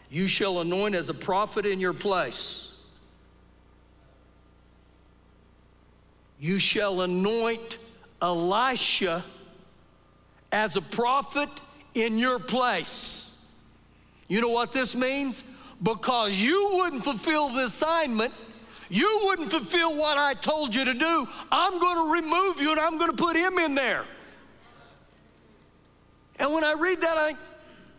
you 0.09 0.27
shall 0.27 0.61
anoint 0.61 0.95
as 0.95 1.09
a 1.09 1.13
prophet 1.13 1.65
in 1.65 1.79
your 1.79 1.93
place. 1.93 2.73
You 6.39 6.59
shall 6.59 7.01
anoint 7.01 7.77
Elisha 8.21 9.23
as 10.51 10.75
a 10.75 10.81
prophet 10.81 11.49
in 11.93 12.17
your 12.17 12.39
place. 12.39 13.45
You 14.27 14.41
know 14.41 14.49
what 14.49 14.71
this 14.71 14.95
means? 14.95 15.43
Because 15.81 16.39
you 16.39 16.71
wouldn't 16.73 17.03
fulfill 17.03 17.49
the 17.49 17.65
assignment, 17.65 18.33
you 18.89 19.21
wouldn't 19.25 19.51
fulfill 19.51 19.95
what 19.95 20.17
I 20.17 20.33
told 20.33 20.73
you 20.73 20.85
to 20.85 20.93
do, 20.93 21.27
I'm 21.51 21.79
going 21.79 21.97
to 21.97 22.13
remove 22.13 22.61
you 22.61 22.71
and 22.71 22.79
I'm 22.79 22.97
going 22.97 23.11
to 23.11 23.17
put 23.17 23.35
him 23.35 23.57
in 23.59 23.75
there. 23.75 24.05
And 26.37 26.53
when 26.53 26.63
I 26.63 26.73
read 26.73 27.01
that, 27.01 27.17
I 27.17 27.27
think, 27.27 27.39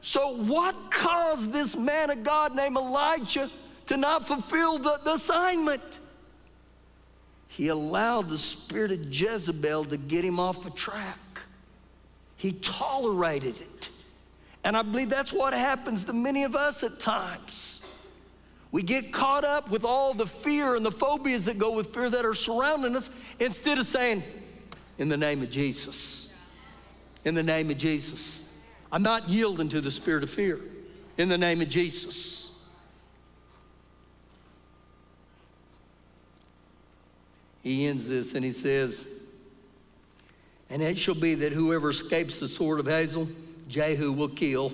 so 0.01 0.37
what 0.37 0.91
caused 0.91 1.53
this 1.53 1.75
man 1.75 2.11
of 2.11 2.23
God 2.23 2.55
named 2.55 2.77
Elijah 2.77 3.51
to 3.87 3.97
not 3.97 4.27
fulfill 4.27 4.79
the, 4.79 5.01
the 5.03 5.15
assignment? 5.15 5.83
He 7.49 7.69
allowed 7.69 8.29
the 8.29 8.39
spirit 8.39 8.93
of 8.93 9.13
Jezebel 9.13 9.87
to 9.87 9.97
get 9.97 10.25
him 10.25 10.39
off 10.39 10.63
the 10.63 10.71
track. 10.71 11.19
He 12.37 12.53
tolerated 12.53 13.59
it. 13.61 13.91
And 14.63 14.77
I 14.77 14.83
believe 14.83 15.09
that's 15.09 15.33
what 15.33 15.53
happens 15.53 16.05
to 16.05 16.13
many 16.13 16.45
of 16.45 16.55
us 16.55 16.83
at 16.83 17.01
times. 17.01 17.87
We 18.73 18.83
get 18.83 19.13
caught 19.13 19.45
up 19.45 19.71
with 19.71 19.85
all 19.85 20.13
the 20.13 20.27
fear 20.27 20.75
and 20.75 20.85
the 20.85 20.91
phobias 20.91 21.47
that 21.47 21.57
go 21.59 21.71
with 21.71 21.95
fear 21.95 22.11
that 22.11 22.27
are 22.27 22.35
surrounding 22.35 22.95
us 22.95 23.09
instead 23.39 23.79
of 23.79 23.87
saying, 23.87 24.23
In 24.99 25.09
the 25.09 25.17
name 25.17 25.43
of 25.43 25.51
Jesus, 25.51 26.26
in 27.27 27.35
the 27.35 27.43
name 27.43 27.71
of 27.71 27.77
Jesus. 27.77 28.49
I'm 28.93 29.03
not 29.03 29.29
yielding 29.29 29.69
to 29.71 29.81
the 29.81 29.91
spirit 29.91 30.23
of 30.23 30.31
fear. 30.31 30.61
In 31.19 31.29
the 31.29 31.37
name 31.37 31.61
of 31.61 31.69
Jesus. 31.69 32.57
He 37.65 37.87
ends 37.89 38.07
this 38.07 38.37
and 38.37 38.45
he 38.45 38.53
says, 38.53 39.09
And 40.71 40.81
it 40.81 40.97
shall 40.97 41.17
be 41.17 41.35
that 41.35 41.53
whoever 41.53 41.91
escapes 41.91 42.39
the 42.39 42.47
sword 42.47 42.79
of 42.79 42.87
Hazael, 42.87 43.29
Jehu 43.69 44.13
will 44.13 44.29
kill, 44.29 44.73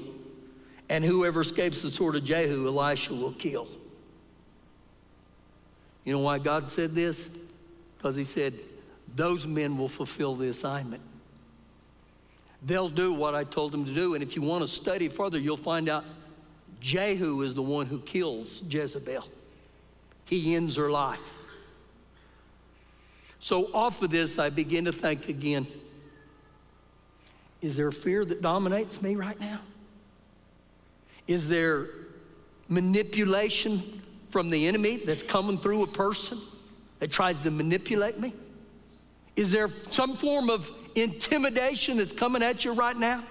and 0.90 1.02
whoever 1.02 1.40
escapes 1.40 1.80
the 1.80 1.90
sword 1.90 2.16
of 2.16 2.24
Jehu, 2.24 2.68
Elisha 2.68 3.14
will 3.14 3.32
kill. 3.32 3.66
You 6.04 6.12
know 6.12 6.18
why 6.18 6.38
God 6.38 6.68
said 6.68 6.94
this? 6.94 7.30
Because 7.96 8.14
He 8.14 8.24
said, 8.24 8.58
those 9.14 9.46
men 9.46 9.78
will 9.78 9.88
fulfill 9.88 10.34
the 10.34 10.48
assignment. 10.48 11.02
They'll 12.64 12.88
do 12.88 13.12
what 13.12 13.34
I 13.34 13.44
told 13.44 13.72
them 13.72 13.84
to 13.84 13.92
do. 13.92 14.14
And 14.14 14.22
if 14.22 14.36
you 14.36 14.42
want 14.42 14.62
to 14.62 14.68
study 14.68 15.08
further, 15.08 15.38
you'll 15.38 15.56
find 15.56 15.88
out 15.88 16.04
Jehu 16.80 17.42
is 17.42 17.54
the 17.54 17.62
one 17.62 17.86
who 17.86 17.98
kills 18.00 18.62
Jezebel. 18.68 19.26
He 20.24 20.54
ends 20.54 20.76
her 20.76 20.90
life. 20.90 21.34
So, 23.40 23.72
off 23.74 24.02
of 24.02 24.10
this, 24.10 24.38
I 24.38 24.50
begin 24.50 24.84
to 24.84 24.92
think 24.92 25.28
again 25.28 25.66
is 27.60 27.76
there 27.76 27.92
fear 27.92 28.24
that 28.24 28.42
dominates 28.42 29.00
me 29.00 29.14
right 29.14 29.38
now? 29.38 29.60
Is 31.28 31.46
there 31.46 31.86
manipulation 32.68 34.02
from 34.30 34.50
the 34.50 34.66
enemy 34.66 34.96
that's 34.96 35.22
coming 35.22 35.58
through 35.58 35.84
a 35.84 35.86
person 35.86 36.38
that 36.98 37.12
tries 37.12 37.38
to 37.40 37.50
manipulate 37.52 38.18
me? 38.18 38.34
Is 39.36 39.52
there 39.52 39.70
some 39.90 40.16
form 40.16 40.50
of 40.50 40.70
intimidation 40.94 41.96
that's 41.96 42.12
coming 42.12 42.42
at 42.42 42.64
you 42.64 42.72
right 42.72 42.96
now? 42.96 43.24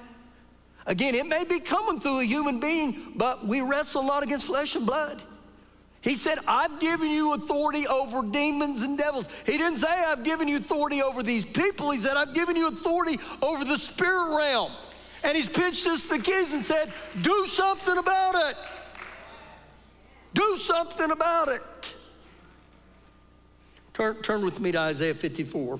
Again, 0.85 1.15
it 1.15 1.27
may 1.27 1.43
be 1.43 1.59
coming 1.59 1.99
through 1.99 2.19
a 2.19 2.23
human 2.23 2.59
being, 2.59 3.13
but 3.15 3.45
we 3.45 3.61
wrestle 3.61 4.03
not 4.03 4.23
against 4.23 4.47
flesh 4.47 4.75
and 4.75 4.85
blood. 4.85 5.21
He 6.01 6.15
said, 6.15 6.39
I've 6.47 6.79
given 6.79 7.11
you 7.11 7.33
authority 7.33 7.87
over 7.87 8.23
demons 8.23 8.81
and 8.81 8.97
devils. 8.97 9.29
He 9.45 9.57
didn't 9.57 9.77
say, 9.77 9.87
I've 9.87 10.23
given 10.23 10.47
you 10.47 10.57
authority 10.57 11.03
over 11.03 11.21
these 11.21 11.45
people. 11.45 11.91
He 11.91 11.99
said, 11.99 12.17
I've 12.17 12.33
given 12.33 12.55
you 12.55 12.67
authority 12.67 13.19
over 13.41 13.63
the 13.63 13.77
spirit 13.77 14.35
realm. 14.35 14.71
And 15.23 15.37
he's 15.37 15.47
pitched 15.47 15.85
us 15.85 16.03
the 16.05 16.17
keys 16.17 16.53
and 16.53 16.65
said, 16.65 16.91
Do 17.21 17.45
something 17.45 17.97
about 17.99 18.49
it. 18.49 18.57
Do 20.33 20.57
something 20.57 21.11
about 21.11 21.49
it. 21.49 21.61
Turn, 23.93 24.21
turn 24.23 24.43
with 24.43 24.59
me 24.59 24.71
to 24.71 24.79
Isaiah 24.79 25.13
54. 25.13 25.79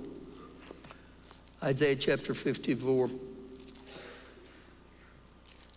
Isaiah 1.63 1.95
chapter 1.95 2.34
54. 2.34 3.12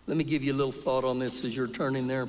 Let 0.07 0.17
me 0.17 0.23
give 0.23 0.43
you 0.43 0.51
a 0.51 0.55
little 0.55 0.71
thought 0.71 1.03
on 1.03 1.19
this 1.19 1.45
as 1.45 1.55
you're 1.55 1.67
turning 1.67 2.07
there. 2.07 2.27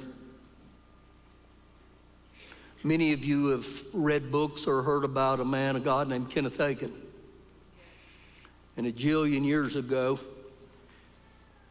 Many 2.84 3.14
of 3.14 3.24
you 3.24 3.46
have 3.48 3.66
read 3.94 4.30
books 4.30 4.66
or 4.66 4.82
heard 4.82 5.04
about 5.04 5.40
a 5.40 5.44
man, 5.44 5.74
a 5.74 5.80
God 5.80 6.06
named 6.06 6.28
Kenneth 6.28 6.58
Hagin. 6.58 6.92
And 8.76 8.86
a 8.86 8.92
jillion 8.92 9.42
years 9.46 9.74
ago, 9.74 10.20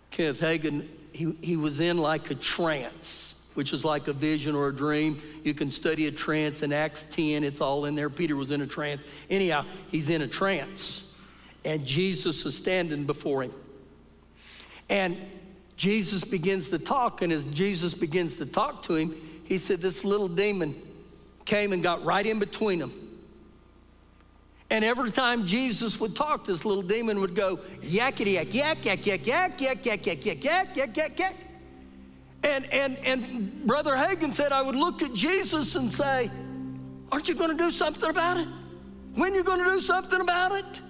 Kenneth 0.09 0.39
Hagin, 0.39 0.87
he, 1.11 1.35
he 1.39 1.55
was 1.55 1.79
in 1.79 1.99
like 1.99 2.31
a 2.31 2.35
trance, 2.35 3.45
which 3.53 3.73
is 3.73 3.85
like 3.85 4.07
a 4.07 4.13
vision 4.13 4.55
or 4.55 4.69
a 4.69 4.75
dream. 4.75 5.21
You 5.43 5.53
can 5.53 5.69
study 5.69 6.07
a 6.07 6.11
trance 6.11 6.63
in 6.63 6.73
Acts 6.73 7.05
10, 7.11 7.43
it's 7.43 7.61
all 7.61 7.85
in 7.85 7.93
there. 7.93 8.09
Peter 8.09 8.35
was 8.35 8.51
in 8.51 8.61
a 8.61 8.67
trance. 8.67 9.05
Anyhow, 9.29 9.65
he's 9.91 10.09
in 10.09 10.23
a 10.23 10.27
trance. 10.27 11.04
And 11.65 11.83
Jesus 11.83 12.45
is 12.45 12.55
standing 12.55 13.05
before 13.05 13.43
him. 13.43 13.53
And 14.87 15.17
Jesus 15.75 16.23
begins 16.23 16.69
to 16.69 16.79
talk, 16.79 17.21
and 17.21 17.33
as 17.33 17.43
Jesus 17.45 17.93
begins 17.93 18.37
to 18.37 18.45
talk 18.45 18.83
to 18.83 18.95
him, 18.95 19.13
he 19.43 19.57
said, 19.57 19.81
This 19.81 20.05
little 20.05 20.27
demon 20.27 20.75
came 21.43 21.73
and 21.73 21.83
got 21.83 22.05
right 22.05 22.25
in 22.25 22.39
between 22.39 22.79
them. 22.79 22.93
And 24.69 24.85
every 24.85 25.11
time 25.11 25.45
Jesus 25.45 25.99
would 25.99 26.15
talk, 26.15 26.45
this 26.45 26.65
little 26.65 26.81
demon 26.81 27.19
would 27.19 27.35
go, 27.35 27.57
yakety 27.81 28.33
yak, 28.33 28.53
yak, 28.53 28.85
yak, 28.85 29.05
yak, 29.05 29.27
yak, 29.27 29.59
yak, 29.59 29.85
yak, 29.85 30.05
yak, 30.05 30.25
yak, 30.25 30.43
yak, 30.43 30.77
yak, 30.77 30.97
yak, 30.97 31.19
yak. 31.19 31.35
And, 32.43 32.65
and, 32.71 32.97
and 32.99 33.65
Brother 33.65 33.95
Hagin 33.95 34.33
said, 34.33 34.51
I 34.51 34.61
would 34.61 34.75
look 34.75 35.01
at 35.01 35.13
Jesus 35.13 35.75
and 35.75 35.91
say, 35.91 36.31
Aren't 37.11 37.27
you 37.27 37.35
going 37.35 37.55
to 37.55 37.63
do 37.63 37.71
something 37.71 38.09
about 38.09 38.37
it? 38.37 38.47
When 39.15 39.33
you 39.33 39.43
going 39.43 39.63
to 39.63 39.69
do 39.69 39.81
something 39.81 40.19
about 40.19 40.51
it? 40.53 40.81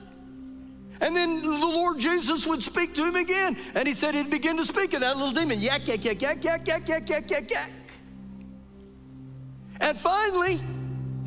And 1.02 1.16
then 1.16 1.42
the 1.42 1.50
Lord 1.50 2.00
Jesus 2.00 2.48
would 2.48 2.64
speak 2.64 2.94
to 2.96 3.06
him 3.06 3.16
again. 3.16 3.58
And 3.74 3.88
he 3.88 3.94
said 3.94 4.16
he'd 4.16 4.30
begin 4.30 4.58
to 4.58 4.66
speak, 4.66 4.94
and 4.94 5.04
that 5.04 5.18
little 5.18 5.32
demon, 5.32 5.60
yak, 5.60 5.88
yak, 5.88 6.04
yak, 6.06 6.22
yak, 6.22 6.44
yak, 6.44 6.68
yak, 6.68 6.88
yak, 6.88 7.10
yak, 7.10 7.30
yak, 7.30 7.52
yak. 7.52 7.70
And 9.80 9.98
finally, 9.98 10.62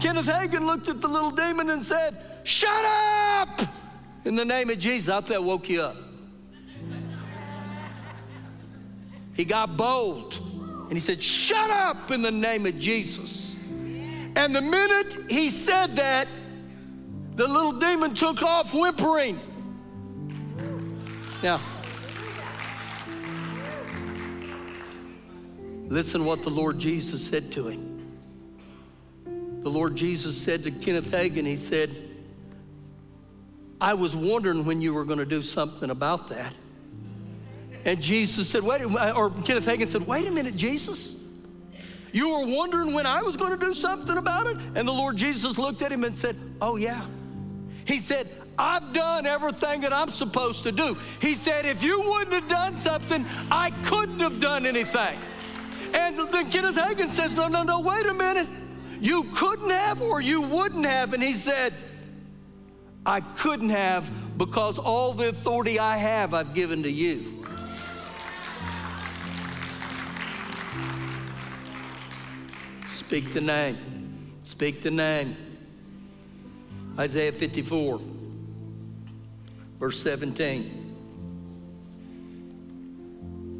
Kenneth 0.01 0.27
Hagin 0.27 0.67
looked 0.67 0.89
at 0.89 1.01
the 1.01 1.09
little 1.09 1.31
demon 1.31 1.71
and 1.71 1.85
said, 1.85 2.17
Shut 2.45 2.85
up! 2.85 3.61
In 4.25 4.37
the 4.37 4.45
name 4.45 4.71
of 4.71 4.79
Jesus, 4.79 5.09
I 5.09 5.21
that 5.21 5.45
woke 5.45 5.69
you 5.69 5.83
up. 5.83 5.97
He 9.35 9.45
got 9.45 9.77
bold 9.77 10.41
and 10.89 10.93
he 10.93 11.01
said, 11.01 11.23
Shut 11.23 11.71
up 11.71 12.11
in 12.11 12.23
the 12.23 12.31
name 12.31 12.67
of 12.67 12.79
Jesus. 12.79 13.55
And 14.35 14.55
the 14.55 14.61
minute 14.61 15.31
he 15.31 15.51
said 15.51 15.97
that, 15.97 16.27
the 17.37 17.47
little 17.47 17.73
demon 17.73 18.15
took 18.15 18.43
off 18.43 18.75
whimpering. 18.75 19.41
Now, 21.43 21.61
listen 25.89 26.25
what 26.25 26.43
the 26.43 26.51
Lord 26.51 26.79
Jesus 26.79 27.25
said 27.25 27.53
to 27.53 27.69
him. 27.69 27.95
The 29.63 29.71
Lord 29.71 29.97
Jesus 29.97 30.37
said 30.37 30.65
to 30.65 30.71
Kenneth 30.71 31.11
Hagin, 31.11 31.47
He 31.47 31.57
said, 31.57 31.95
I 33.81 33.95
was 33.95 34.17
wondering 34.17 34.65
when 34.65 34.81
you 34.81 34.93
were 34.93 35.05
going 35.05 35.19
to 35.19 35.27
do 35.27 35.43
something 35.43 35.91
about 35.91 36.29
that. 36.29 36.53
And 37.85 38.03
Jesus 38.03 38.49
said, 38.49 38.65
wait, 38.65 38.83
uh, 38.83 39.13
or 39.13 39.31
Kenneth 39.31 39.67
Hagin 39.67 39.89
said, 39.89 40.07
wait 40.07 40.27
a 40.27 40.31
minute, 40.31 40.57
Jesus. 40.57 41.29
You 42.13 42.31
were 42.31 42.47
wondering 42.47 42.93
when 42.95 43.07
I 43.07 43.23
was 43.23 43.37
going 43.37 43.59
to 43.59 43.65
do 43.65 43.73
something 43.73 44.17
about 44.17 44.47
it? 44.47 44.57
And 44.75 44.89
the 44.89 44.93
Lord 44.93 45.17
Jesus 45.17 45.59
looked 45.59 45.83
at 45.83 45.93
him 45.93 46.05
and 46.05 46.17
said, 46.17 46.37
oh, 46.61 46.77
yeah. 46.77 47.07
He 47.85 48.01
said, 48.01 48.29
I've 48.59 48.93
done 48.93 49.25
everything 49.25 49.83
that 49.83 49.93
I'm 49.93 50.11
supposed 50.11 50.65
to 50.65 50.73
do. 50.73 50.97
He 51.21 51.35
said, 51.35 51.65
if 51.65 51.83
you 51.83 52.01
wouldn't 52.01 52.33
have 52.33 52.49
done 52.49 52.77
something, 52.77 53.25
I 53.51 53.71
couldn't 53.85 54.19
have 54.19 54.41
done 54.41 54.67
anything. 54.67 55.19
And 55.95 56.19
then 56.19 56.51
Kenneth 56.51 56.75
Hagin 56.75 57.09
says, 57.11 57.35
no, 57.37 57.47
no, 57.47 57.63
no, 57.63 57.81
wait 57.81 58.05
a 58.07 58.15
minute. 58.15 58.49
You 59.01 59.25
couldn't 59.35 59.71
have 59.71 60.03
or 60.03 60.21
you 60.21 60.41
wouldn't 60.41 60.85
have. 60.85 61.15
And 61.15 61.23
he 61.23 61.35
said, 61.35 61.73
I 63.07 63.21
couldn't 63.21 63.71
have 63.71 64.11
because 64.37 64.79
all 64.79 65.13
the 65.13 65.29
authority 65.29 65.79
I 65.79 65.97
have, 65.97 66.35
I've 66.35 66.53
given 66.53 66.83
to 66.83 66.91
you. 66.91 67.47
Speak 72.89 73.33
the 73.33 73.41
name. 73.41 74.35
Speak 74.45 74.83
the 74.83 74.91
name. 74.91 75.37
Isaiah 76.99 77.33
54, 77.33 78.01
verse 79.79 80.03
17. 80.03 80.85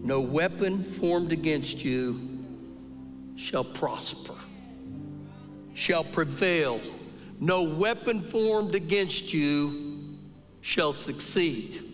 No 0.05 0.21
weapon 0.21 0.85
formed 0.85 1.33
against 1.33 1.85
you 1.85 2.39
shall 3.37 3.65
prosper 3.65 4.35
shall 5.79 6.03
prevail. 6.03 6.81
No 7.39 7.63
weapon 7.63 8.21
formed 8.21 8.75
against 8.75 9.33
you 9.33 10.19
shall 10.61 10.93
succeed. 10.93 11.85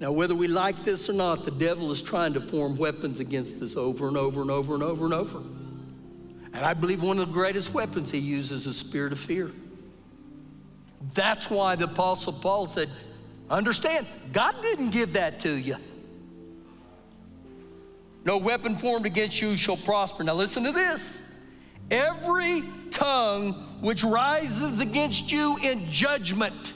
Now, 0.00 0.10
whether 0.10 0.34
we 0.34 0.48
like 0.48 0.82
this 0.82 1.08
or 1.08 1.12
not, 1.12 1.44
the 1.44 1.52
devil 1.52 1.92
is 1.92 2.02
trying 2.02 2.34
to 2.34 2.40
form 2.40 2.76
weapons 2.76 3.20
against 3.20 3.62
us 3.62 3.76
over 3.76 4.08
and 4.08 4.16
over 4.16 4.42
and 4.42 4.50
over 4.50 4.74
and 4.74 4.82
over 4.82 5.04
and 5.04 5.14
over. 5.14 5.38
And 6.52 6.66
I 6.66 6.74
believe 6.74 7.04
one 7.04 7.20
of 7.20 7.28
the 7.28 7.32
greatest 7.32 7.72
weapons 7.72 8.10
he 8.10 8.18
uses 8.18 8.66
is 8.66 8.76
spirit 8.76 9.12
of 9.12 9.20
fear. 9.20 9.52
That's 11.12 11.50
why 11.50 11.76
the 11.76 11.84
Apostle 11.84 12.32
Paul 12.32 12.66
said, 12.66 12.88
Understand, 13.50 14.06
God 14.32 14.60
didn't 14.62 14.90
give 14.90 15.12
that 15.12 15.40
to 15.40 15.52
you. 15.52 15.76
No 18.24 18.38
weapon 18.38 18.76
formed 18.76 19.04
against 19.04 19.40
you 19.42 19.56
shall 19.56 19.76
prosper. 19.76 20.24
Now, 20.24 20.34
listen 20.34 20.64
to 20.64 20.72
this. 20.72 21.22
Every 21.90 22.62
tongue 22.90 23.78
which 23.82 24.02
rises 24.02 24.80
against 24.80 25.30
you 25.30 25.58
in 25.58 25.86
judgment. 25.90 26.72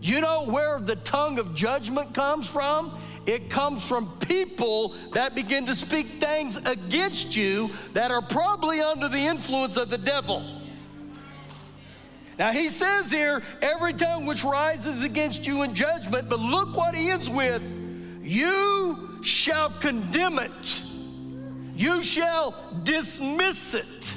You 0.00 0.22
know 0.22 0.46
where 0.46 0.80
the 0.80 0.96
tongue 0.96 1.38
of 1.38 1.54
judgment 1.54 2.14
comes 2.14 2.48
from? 2.48 2.98
It 3.26 3.50
comes 3.50 3.86
from 3.86 4.18
people 4.20 4.94
that 5.12 5.34
begin 5.34 5.66
to 5.66 5.76
speak 5.76 6.06
things 6.18 6.56
against 6.56 7.36
you 7.36 7.70
that 7.92 8.10
are 8.10 8.22
probably 8.22 8.80
under 8.80 9.08
the 9.08 9.18
influence 9.18 9.76
of 9.76 9.90
the 9.90 9.98
devil. 9.98 10.59
Now 12.40 12.50
he 12.50 12.70
says 12.70 13.08
here, 13.08 13.40
every 13.62 13.92
tongue 13.92 14.26
which 14.26 14.42
rises 14.42 15.04
against 15.04 15.46
you 15.46 15.62
in 15.62 15.76
judgment, 15.76 16.28
but 16.28 16.40
look 16.40 16.76
what 16.76 16.96
he 16.96 17.08
ends 17.10 17.30
with 17.30 17.62
you 18.22 19.20
shall 19.22 19.70
condemn 19.70 20.40
it 20.40 20.80
you 21.80 22.02
shall 22.02 22.54
dismiss 22.82 23.72
it. 23.72 24.14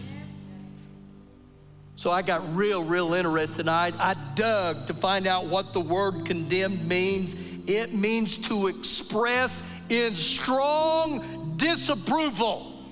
So 1.96 2.12
I 2.12 2.22
got 2.22 2.54
real, 2.58 2.84
real 2.84 3.14
interested. 3.14 3.70
I, 3.70 3.94
I 3.98 4.16
dug 4.36 4.88
to 4.88 4.94
find 4.94 5.28
out 5.28 5.46
what 5.46 5.72
the 5.72 5.80
word 5.80 6.26
condemned 6.26 6.86
means. 6.86 7.38
It 7.66 7.94
means 7.94 8.38
to 8.50 8.68
express 8.68 9.64
in 9.88 10.14
strong 10.14 11.54
disapproval. 11.56 12.84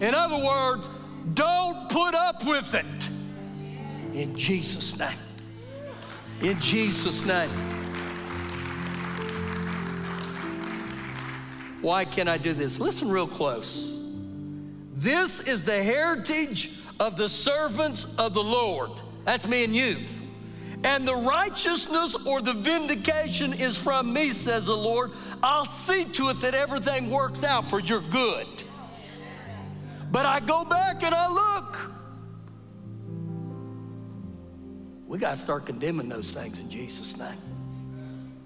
In 0.00 0.14
other 0.14 0.42
words, 0.42 0.88
don't 1.34 1.90
put 1.90 2.14
up 2.14 2.46
with 2.46 2.72
it. 2.72 3.10
In 4.16 4.34
Jesus' 4.34 4.98
name. 4.98 5.18
In 6.40 6.58
Jesus' 6.58 7.22
name. 7.26 7.50
Why 11.82 12.06
can 12.06 12.26
I 12.26 12.38
do 12.38 12.54
this? 12.54 12.80
Listen 12.80 13.10
real 13.10 13.28
close. 13.28 13.94
This 14.96 15.40
is 15.40 15.64
the 15.64 15.82
heritage 15.82 16.80
of 16.98 17.18
the 17.18 17.28
servants 17.28 18.16
of 18.16 18.32
the 18.32 18.42
Lord. 18.42 18.90
That's 19.26 19.46
me 19.46 19.64
and 19.64 19.76
you. 19.76 19.98
And 20.82 21.06
the 21.06 21.14
righteousness 21.14 22.16
or 22.24 22.40
the 22.40 22.54
vindication 22.54 23.52
is 23.52 23.76
from 23.76 24.14
me, 24.14 24.30
says 24.30 24.64
the 24.64 24.76
Lord. 24.76 25.10
I'll 25.42 25.66
see 25.66 26.06
to 26.06 26.30
it 26.30 26.40
that 26.40 26.54
everything 26.54 27.10
works 27.10 27.44
out 27.44 27.68
for 27.68 27.80
your 27.80 28.00
good. 28.00 28.46
But 30.10 30.24
I 30.24 30.40
go 30.40 30.64
back 30.64 31.02
and 31.02 31.14
I 31.14 31.30
look. 31.30 31.95
We 35.06 35.18
got 35.18 35.32
to 35.32 35.36
start 35.36 35.66
condemning 35.66 36.08
those 36.08 36.32
things 36.32 36.58
in 36.58 36.68
Jesus' 36.68 37.16
name. 37.16 37.38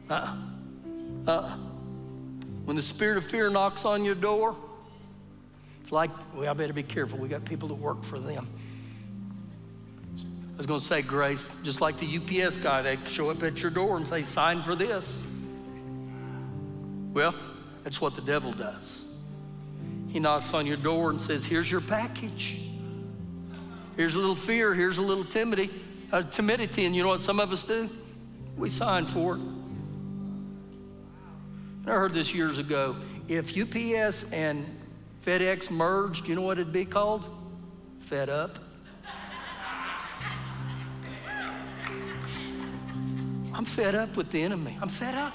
Uh 0.09 0.35
uh-uh. 1.27 1.31
uh. 1.31 1.57
When 2.65 2.77
the 2.77 2.83
spirit 2.83 3.17
of 3.19 3.25
fear 3.25 3.51
knocks 3.51 3.85
on 3.85 4.05
your 4.05 4.15
door, 4.15 4.55
it's 5.83 5.91
like, 5.91 6.11
well, 6.35 6.49
I 6.49 6.53
better 6.53 6.73
be 6.73 6.83
careful. 6.83 7.19
We 7.19 7.29
got 7.29 7.45
people 7.45 7.69
that 7.69 7.75
work 7.75 8.05
for 8.05 8.19
them. 8.19 8.47
I 10.17 10.57
was 10.57 10.67
going 10.67 10.81
to 10.81 10.87
say, 10.87 11.01
Grace, 11.01 11.49
just 11.63 11.81
like 11.81 11.97
the 11.99 12.19
UPS 12.47 12.59
guy, 12.59 12.83
they 12.83 12.99
show 13.07 13.31
up 13.31 13.43
at 13.43 13.63
your 13.63 13.71
door 13.71 13.97
and 13.97 14.07
say, 14.07 14.23
sign 14.23 14.63
for 14.63 14.75
this. 14.75 15.23
Well, 17.15 17.35
that's 17.83 18.01
what 18.01 18.15
the 18.15 18.21
devil 18.21 18.53
does. 18.53 19.05
He 20.09 20.21
knocks 20.21 20.53
on 20.53 20.67
your 20.67 20.77
door 20.77 21.11
and 21.11 21.21
says, 21.21 21.47
here's 21.47 21.71
your 21.71 21.81
package. 21.81 22.59
Here's 23.97 24.15
a 24.15 24.19
little 24.19 24.37
fear, 24.37 24.75
here's 24.75 24.99
a 24.99 25.03
little 25.03 25.25
timidity, 25.25 25.73
uh, 26.13 26.23
timidity, 26.23 26.85
and 26.87 26.95
you 26.95 27.03
know 27.03 27.09
what 27.09 27.21
some 27.21 27.41
of 27.41 27.53
us 27.53 27.63
do? 27.63 27.89
We 28.57 28.69
sign 28.69 29.07
for 29.07 29.37
it. 29.37 29.41
I 31.87 31.93
heard 31.93 32.13
this 32.13 32.35
years 32.35 32.59
ago. 32.59 32.97
If 33.29 33.57
UPS 33.57 34.31
and 34.33 34.67
FedEx 35.25 35.71
merged, 35.71 36.29
you 36.29 36.35
know 36.35 36.43
what 36.43 36.59
it'd 36.59 36.73
be 36.73 36.85
called? 36.85 37.29
Fed 38.01 38.29
up. 38.29 38.59
I'm 43.53 43.65
fed 43.65 43.95
up 43.95 44.17
with 44.17 44.31
the 44.31 44.43
enemy. 44.43 44.79
I'm 44.81 44.89
fed 44.89 45.15
up. 45.15 45.35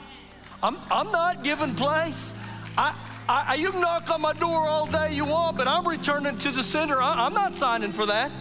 I'm, 0.64 0.78
I'm 0.90 1.12
not 1.12 1.44
giving 1.44 1.76
place. 1.76 2.34
I, 2.78 2.96
I, 3.28 3.56
you 3.56 3.72
can 3.72 3.82
knock 3.82 4.10
on 4.10 4.22
my 4.22 4.34
door 4.34 4.68
all 4.68 4.88
day 4.88 5.14
you 5.14 5.26
want, 5.26 5.58
but 5.58 5.68
I'm 5.68 5.88
returning 5.88 6.38
to 6.40 6.52
the 6.52 6.64
center. 6.64 7.02
I, 7.02 7.26
I'm 7.26 7.34
not 7.34 7.56
signing 7.56 7.94
for 7.94 8.06
that. 8.08 8.32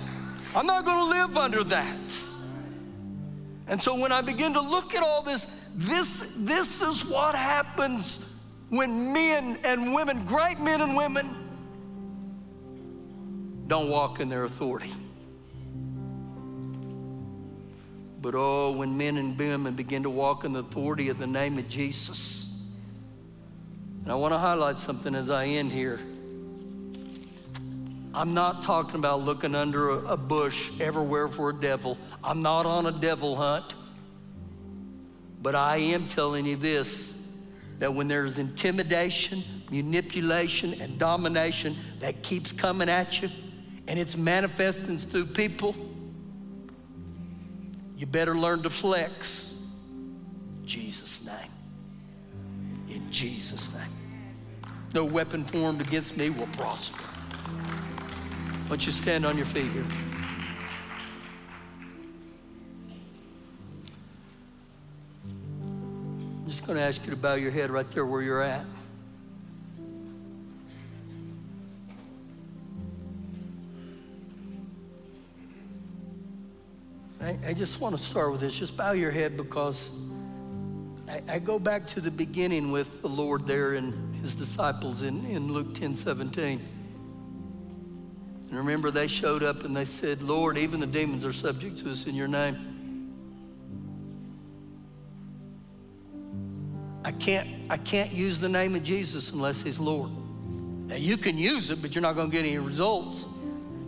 I'm 0.55 0.67
not 0.67 0.85
going 0.85 0.99
to 0.99 1.19
live 1.19 1.37
under 1.37 1.65
that. 1.65 2.24
And 3.67 3.83
so 3.83 3.99
when 3.99 4.13
I 4.13 4.21
begin 4.21 4.55
to 4.55 4.61
look 4.61 4.95
at 4.95 5.03
all 5.03 5.23
this, 5.23 5.47
this, 5.75 6.33
this 6.37 6.83
is 6.83 7.05
what 7.05 7.35
happens 7.35 8.39
when 8.69 9.13
men 9.13 9.59
and 9.65 9.95
women, 9.95 10.25
great 10.27 10.59
men 10.61 10.81
and 10.81 10.97
women, 10.97 11.37
don't 13.67 13.89
walk 13.89 14.21
in 14.21 14.29
their 14.29 14.45
authority. 14.45 14.93
But 18.21 18.35
oh, 18.35 18.73
when 18.73 18.97
men 18.97 19.17
and 19.17 19.39
women 19.39 19.75
begin 19.75 20.03
to 20.03 20.11
walk 20.11 20.45
in 20.45 20.53
the 20.53 20.61
authority 20.61 21.09
of 21.09 21.19
the 21.19 21.27
name 21.27 21.59
of 21.59 21.69
Jesus. 21.69 22.63
And 24.03 24.13
I 24.13 24.15
want 24.17 24.35
to 24.35 24.39
highlight 24.39 24.79
something 24.79 25.15
as 25.15 25.31
I 25.31 25.47
end 25.47 25.73
here. 25.73 26.01
I'm 28.15 28.33
not 28.33 28.63
talking 28.63 28.95
about 28.95 29.23
looking 29.23 29.57
under 29.57 29.91
a, 29.91 30.17
bush 30.17 30.71
everywhere 30.81 31.27
for 31.27 31.51
a 31.51 31.53
devil. 31.53 31.99
I'm 32.23 32.43
not 32.43 32.65
on 32.65 32.87
a 32.87 32.93
devil 32.93 33.35
hunt. 33.35 33.75
But 35.43 35.57
I 35.57 35.79
am 35.79 36.07
telling 36.07 36.47
you 36.47 36.57
this 36.57 37.21
that 37.81 37.93
when 37.93 38.07
there's 38.07 38.39
intimidation, 38.39 39.43
manipulation, 39.69 40.81
and 40.81 40.97
domination 40.97 41.75
that 41.99 42.23
keeps 42.23 42.53
coming 42.53 42.89
at 42.89 43.21
you, 43.21 43.29
and 43.89 43.99
it's 43.99 44.17
manifesting 44.17 44.97
through 44.97 45.27
people, 45.27 45.75
you 47.97 48.07
better 48.07 48.39
learn 48.39 48.63
to 48.63 48.71
flex. 48.71 49.61
Jesus' 50.65 51.27
name. 51.27 51.51
In 52.89 53.11
Jesus' 53.11 53.75
name. 53.75 53.83
No 54.95 55.05
weapon 55.05 55.45
formed 55.45 55.81
against 55.81 56.17
me 56.17 56.31
will 56.31 56.47
prosper. 56.47 57.03
Why 58.65 58.69
don't 58.71 58.87
you 58.87 58.93
stand 58.93 59.27
on 59.27 59.37
your 59.37 59.45
feet 59.45 59.71
here? 59.73 59.85
I'm 65.27 66.47
just 66.49 66.67
going 66.67 66.79
to 66.79 66.83
ask 66.83 67.05
you 67.05 67.11
to 67.11 67.17
bow 67.17 67.35
your 67.35 67.51
head 67.51 67.71
right 67.71 67.89
there 67.91 68.07
where 68.07 68.23
you're 68.23 68.41
at. 68.41 68.65
I, 77.21 77.39
I 77.49 77.53
just 77.53 77.83
want 77.83 77.95
to 77.95 78.03
start 78.03 78.33
with 78.33 78.41
this. 78.41 78.59
Just 78.59 78.79
bow 78.79 78.93
your 78.93 79.11
head 79.11 79.37
because 79.37 79.91
I, 81.07 81.21
I, 81.29 81.39
go 81.39 81.59
back 81.59 81.87
to 81.89 82.01
the 82.01 82.11
beginning 82.11 82.73
with 82.73 83.03
the 83.03 83.11
Lord 83.11 83.47
there 83.47 83.75
and 83.75 84.17
his 84.17 84.35
disciples 84.35 85.03
in, 85.03 85.27
in 85.27 85.53
Luke 85.53 85.75
10 85.75 85.95
17. 85.97 86.74
And 88.55 88.61
remember, 88.61 88.93
they 88.93 89.09
showed 89.09 89.43
up 89.43 89.65
and 89.65 89.77
they 89.77 89.85
said, 89.85 90.23
Lord, 90.23 90.57
even 90.57 90.79
the 90.79 90.87
demons 90.87 91.25
are 91.25 91.33
subject 91.33 91.79
to 91.79 91.91
us 91.91 92.07
in 92.07 92.15
your 92.15 92.29
name. 92.29 93.11
I 97.05 97.11
can't, 97.11 97.49
I 97.69 97.77
can't 97.79 98.13
use 98.13 98.39
the 98.39 98.49
name 98.49 98.77
of 98.77 98.85
Jesus 98.85 99.33
unless 99.33 99.61
he's 99.61 99.81
Lord. 99.81 100.13
Now, 100.87 100.95
you 100.95 101.17
can 101.17 101.37
use 101.37 101.71
it, 101.71 101.83
but 101.83 101.97
you're 101.97 102.03
not 102.03 102.15
going 102.15 102.31
to 102.31 102.33
get 102.33 102.47
any 102.47 102.59
results. 102.59 103.27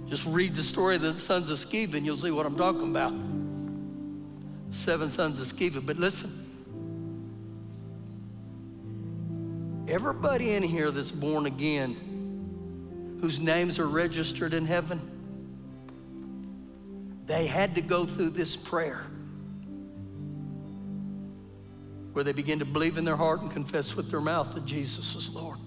Just 0.08 0.26
read 0.26 0.56
the 0.56 0.64
story 0.64 0.96
of 0.96 1.02
the 1.02 1.16
sons 1.16 1.48
of 1.50 1.58
Sceva 1.58 1.94
and 1.94 2.04
you'll 2.04 2.16
see 2.16 2.32
what 2.32 2.44
I'm 2.44 2.56
talking 2.56 2.90
about. 2.90 3.14
seven 4.74 5.10
sons 5.10 5.38
of 5.38 5.46
Sceva. 5.46 5.86
But 5.86 5.96
listen, 5.96 6.32
everybody 9.86 10.54
in 10.54 10.64
here 10.64 10.90
that's 10.90 11.12
born 11.12 11.46
again, 11.46 12.05
whose 13.20 13.40
names 13.40 13.78
are 13.78 13.88
registered 13.88 14.54
in 14.54 14.66
heaven, 14.66 15.00
they 17.26 17.46
had 17.46 17.74
to 17.74 17.80
go 17.80 18.04
through 18.04 18.30
this 18.30 18.56
prayer 18.56 19.04
where 22.12 22.24
they 22.24 22.32
begin 22.32 22.60
to 22.60 22.64
believe 22.64 22.96
in 22.96 23.04
their 23.04 23.16
heart 23.16 23.42
and 23.42 23.50
confess 23.50 23.94
with 23.94 24.10
their 24.10 24.20
mouth 24.20 24.54
that 24.54 24.64
Jesus 24.64 25.14
is 25.14 25.34
Lord. 25.34 25.58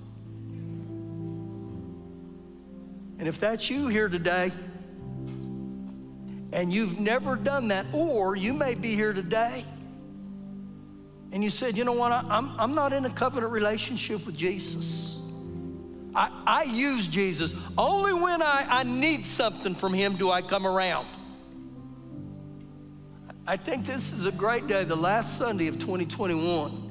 And 3.19 3.27
if 3.27 3.39
that's 3.39 3.69
you 3.69 3.87
here 3.87 4.09
today, 4.09 4.51
and 6.51 6.73
you've 6.73 6.99
never 6.99 7.35
done 7.35 7.67
that, 7.67 7.85
or 7.93 8.35
you 8.35 8.53
may 8.53 8.73
be 8.73 8.95
here 8.95 9.13
today 9.13 9.63
and 11.31 11.43
you 11.43 11.49
said, 11.49 11.77
you 11.77 11.83
know 11.83 11.93
what, 11.93 12.11
I, 12.11 12.21
am 12.21 12.59
I'm 12.59 12.73
not 12.73 12.91
in 12.91 13.05
a 13.05 13.09
covenant 13.09 13.51
relationship 13.51 14.25
with 14.25 14.35
Jesus. 14.35 15.18
I, 16.15 16.31
I 16.45 16.63
use 16.63 17.07
Jesus. 17.07 17.55
Only 17.77 18.13
when 18.13 18.41
I, 18.41 18.65
I 18.69 18.83
need 18.83 19.25
something 19.25 19.75
from 19.75 19.93
Him 19.93 20.15
do 20.15 20.31
I 20.31 20.41
come 20.41 20.65
around. 20.65 21.07
I 23.45 23.57
think 23.57 23.85
this 23.85 24.13
is 24.13 24.25
a 24.25 24.31
great 24.31 24.67
day, 24.67 24.83
the 24.83 24.95
last 24.95 25.37
Sunday 25.37 25.67
of 25.67 25.79
2021. 25.79 26.87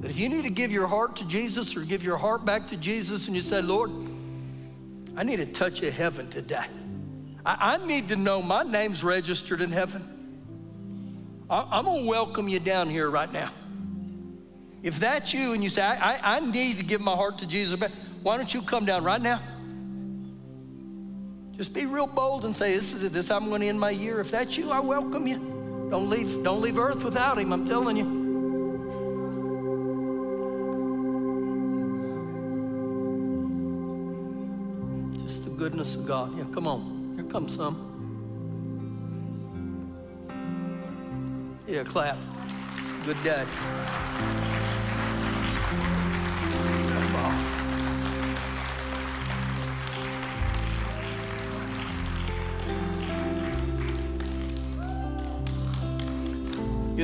That 0.00 0.10
if 0.10 0.18
you 0.18 0.28
need 0.28 0.42
to 0.42 0.50
give 0.50 0.70
your 0.70 0.86
heart 0.86 1.16
to 1.16 1.26
Jesus 1.26 1.76
or 1.76 1.80
give 1.80 2.04
your 2.04 2.18
heart 2.18 2.44
back 2.44 2.66
to 2.66 2.76
Jesus 2.76 3.26
and 3.26 3.34
you 3.34 3.40
say, 3.40 3.62
Lord, 3.62 3.90
I 5.16 5.22
need 5.22 5.40
a 5.40 5.46
touch 5.46 5.82
of 5.82 5.94
heaven 5.94 6.28
today. 6.28 6.66
I, 7.46 7.74
I 7.74 7.86
need 7.86 8.08
to 8.08 8.16
know 8.16 8.42
my 8.42 8.62
name's 8.64 9.02
registered 9.02 9.60
in 9.62 9.70
heaven. 9.70 10.10
I, 11.48 11.78
am 11.78 11.84
going 11.84 12.04
to 12.04 12.08
welcome 12.08 12.48
you 12.48 12.60
down 12.60 12.90
here 12.90 13.08
right 13.08 13.32
now. 13.32 13.50
If 14.84 15.00
that's 15.00 15.32
you 15.32 15.54
and 15.54 15.64
you 15.64 15.70
say, 15.70 15.80
I, 15.80 16.12
I, 16.12 16.36
I 16.36 16.40
need 16.40 16.76
to 16.76 16.82
give 16.84 17.00
my 17.00 17.16
heart 17.16 17.38
to 17.38 17.46
Jesus, 17.46 17.80
why 18.22 18.36
don't 18.36 18.52
you 18.52 18.60
come 18.60 18.84
down 18.84 19.02
right 19.02 19.20
now? 19.20 19.40
Just 21.56 21.72
be 21.72 21.86
real 21.86 22.06
bold 22.06 22.44
and 22.44 22.54
say, 22.54 22.74
This 22.74 22.92
is 22.92 23.02
it. 23.02 23.14
This 23.14 23.30
I'm 23.30 23.48
going 23.48 23.62
to 23.62 23.66
end 23.68 23.80
my 23.80 23.88
year. 23.88 24.20
If 24.20 24.30
that's 24.30 24.58
you, 24.58 24.70
I 24.70 24.80
welcome 24.80 25.26
you. 25.26 25.38
Don't 25.90 26.10
leave, 26.10 26.44
don't 26.44 26.60
leave 26.60 26.78
earth 26.78 27.02
without 27.02 27.38
him, 27.38 27.50
I'm 27.54 27.64
telling 27.64 27.96
you. 27.96 28.04
Just 35.22 35.44
the 35.44 35.50
goodness 35.50 35.94
of 35.94 36.06
God. 36.06 36.36
Yeah, 36.36 36.44
come 36.52 36.66
on. 36.66 37.14
Here 37.14 37.24
comes 37.24 37.56
some. 37.56 37.90
Yeah, 41.66 41.84
clap. 41.84 42.18
Good 43.06 43.22
day. 43.24 43.46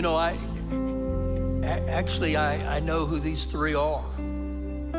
You 0.01 0.03
know, 0.03 0.17
I 0.17 0.39
actually 1.91 2.35
I, 2.35 2.77
I 2.77 2.81
know 2.81 3.05
who 3.05 3.21
these 3.21 3.45
three 3.45 3.75
are. 3.75 4.03
I 4.89 4.97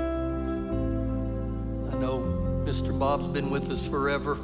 know 1.97 2.19
Mr. 2.67 2.99
Bob's 2.99 3.25
been 3.25 3.49
with 3.49 3.71
us 3.71 3.83
forever. 3.87 4.37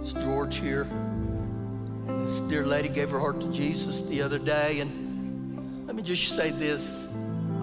It's 0.00 0.12
George 0.12 0.60
here. 0.60 0.82
And 0.82 2.24
this 2.24 2.38
dear 2.42 2.64
lady 2.64 2.88
gave 2.88 3.10
her 3.10 3.18
heart 3.18 3.40
to 3.40 3.50
Jesus 3.50 4.02
the 4.02 4.22
other 4.22 4.38
day, 4.38 4.78
and 4.78 5.84
let 5.88 5.96
me 5.96 6.04
just 6.04 6.36
say 6.36 6.50
this. 6.50 7.02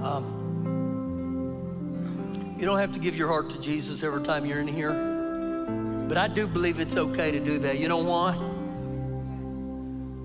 Um, 0.04 0.36
you 2.60 2.66
don't 2.66 2.80
have 2.80 2.92
to 2.92 3.00
give 3.00 3.16
your 3.16 3.30
heart 3.30 3.50
to 3.52 3.62
Jesus 3.62 4.04
every 4.04 4.24
time 4.24 4.46
you're 4.46 4.60
in 4.60 4.68
here, 4.68 4.92
but 6.10 6.18
I 6.18 6.28
do 6.28 6.48
believe 6.48 6.82
it's 6.82 6.98
okay 6.98 7.32
to 7.32 7.40
do 7.40 7.60
that. 7.60 7.80
You 7.80 7.88
know 7.88 8.04
why? 8.04 8.49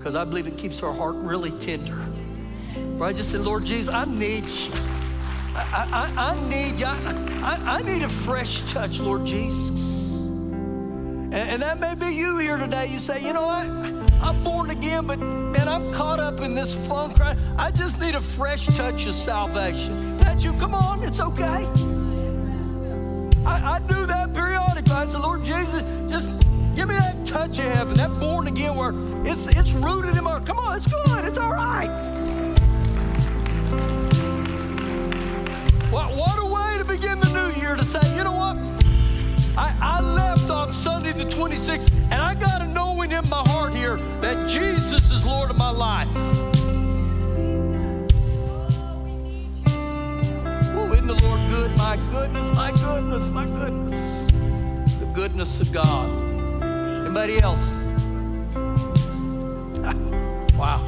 Because 0.05 0.13
I 0.13 0.23
believe 0.23 0.45
it 0.45 0.55
keeps 0.55 0.83
our 0.83 0.93
heart 0.93 1.15
really 1.15 1.49
tender. 1.49 1.95
Where 1.95 3.09
I 3.09 3.11
just 3.11 3.31
said, 3.31 3.39
Lord 3.39 3.65
Jesus, 3.65 3.91
I 3.91 4.05
need 4.05 4.45
you. 4.45 4.71
I, 5.55 6.11
I, 6.15 6.29
I 6.29 6.47
need 6.47 6.79
you. 6.79 6.85
I, 6.85 7.79
I, 7.79 7.81
need 7.81 8.03
a 8.03 8.09
fresh 8.09 8.71
touch, 8.71 8.99
Lord 8.99 9.25
Jesus. 9.25 10.19
And, 10.19 11.33
and 11.33 11.61
that 11.63 11.79
may 11.79 11.95
be 11.95 12.13
you 12.13 12.37
here 12.37 12.55
today. 12.55 12.85
You 12.85 12.99
say, 12.99 13.25
you 13.25 13.33
know 13.33 13.47
what? 13.47 13.65
I'm 14.21 14.43
born 14.43 14.69
again, 14.69 15.07
but 15.07 15.17
man, 15.17 15.67
I'm 15.67 15.91
caught 15.91 16.19
up 16.19 16.39
in 16.39 16.53
this 16.53 16.75
funk. 16.87 17.17
Right? 17.17 17.35
I 17.57 17.71
just 17.71 17.99
need 17.99 18.13
a 18.13 18.21
fresh 18.21 18.67
touch 18.77 19.07
of 19.07 19.15
salvation. 19.15 20.17
That 20.17 20.43
you, 20.43 20.53
come 20.59 20.75
on, 20.75 21.01
it's 21.01 21.19
okay. 21.19 21.65
I, 23.43 23.73
I 23.73 23.79
do 23.79 24.05
that 24.05 24.35
periodically. 24.35 24.93
I 24.93 25.07
said, 25.07 25.21
Lord 25.21 25.43
Jesus, 25.43 25.81
just 26.07 26.27
give 26.75 26.89
me 26.89 26.93
that 26.93 27.14
touch 27.35 27.59
of 27.59 27.65
heaven, 27.65 27.93
that 27.95 28.17
born 28.17 28.47
again 28.47 28.77
where 28.77 28.93
it's 29.25 29.47
it's 29.47 29.73
rooted 29.73 30.15
in 30.15 30.23
my. 30.23 30.39
Come 30.39 30.57
on, 30.57 30.77
it's 30.77 30.87
good. 30.87 31.25
It's 31.25 31.37
all 31.37 31.51
right. 31.51 31.89
What, 35.91 36.15
what 36.15 36.39
a 36.39 36.45
way 36.45 36.77
to 36.77 36.85
begin 36.85 37.19
the 37.19 37.29
new 37.33 37.61
year 37.61 37.75
to 37.75 37.83
say, 37.83 37.99
you 38.15 38.23
know 38.23 38.31
what? 38.31 38.55
I, 39.57 39.75
I 39.81 39.99
left 39.99 40.49
on 40.49 40.71
Sunday 40.71 41.11
the 41.11 41.25
26th, 41.25 41.91
and 42.09 42.13
I 42.13 42.35
got 42.35 42.61
a 42.61 42.67
knowing 42.67 43.11
in 43.11 43.27
my 43.27 43.43
heart 43.47 43.73
here 43.73 43.97
that 44.21 44.47
Jesus 44.47 45.11
is 45.11 45.25
Lord 45.25 45.49
of 45.49 45.57
my 45.57 45.71
life. 45.71 46.07
Oh, 50.77 50.89
isn't 50.93 51.07
the 51.07 51.19
Lord 51.21 51.41
good? 51.49 51.75
My 51.75 51.97
goodness, 52.11 52.55
my 52.55 52.71
goodness, 52.71 53.27
my 53.27 53.45
goodness. 53.45 54.27
The 54.99 55.11
goodness 55.13 55.59
of 55.59 55.73
God. 55.73 56.24
Anybody 57.17 57.41
else? 57.41 57.65
wow. 60.57 60.79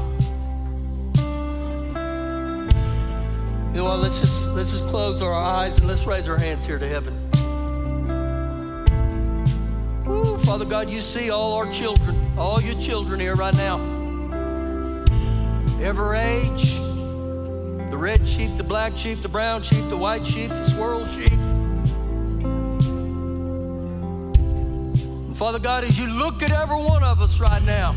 What? 3.71 3.99
Let's 3.99 4.19
just 4.19 4.49
let's 4.49 4.71
just 4.71 4.83
close 4.87 5.21
our 5.21 5.33
eyes 5.33 5.77
and 5.77 5.87
let's 5.87 6.05
raise 6.05 6.27
our 6.27 6.37
hands 6.37 6.65
here 6.65 6.79
to 6.79 6.85
heaven. 6.85 7.13
Ooh, 10.05 10.37
Father 10.39 10.65
God, 10.65 10.89
you 10.89 10.99
see 10.99 11.29
all 11.29 11.53
our 11.53 11.71
children, 11.71 12.17
all 12.37 12.61
your 12.61 12.77
children 12.77 13.21
here 13.21 13.35
right 13.35 13.55
now. 13.55 13.77
Every 15.81 16.19
age, 16.19 16.75
the 17.89 17.97
red 17.97 18.27
sheep, 18.27 18.57
the 18.57 18.65
black 18.65 18.97
sheep, 18.97 19.21
the 19.21 19.29
brown 19.29 19.63
sheep, 19.63 19.87
the 19.87 19.95
white 19.95 20.27
sheep, 20.27 20.49
the 20.49 20.65
swirl 20.65 21.07
sheep. 21.07 21.39
Father 25.37 25.59
God, 25.59 25.83
as 25.83 25.99
you 25.99 26.07
look 26.07 26.41
at 26.41 26.49
every 26.49 26.77
one 26.77 27.03
of 27.03 27.21
us 27.21 27.39
right 27.39 27.61
now, 27.61 27.95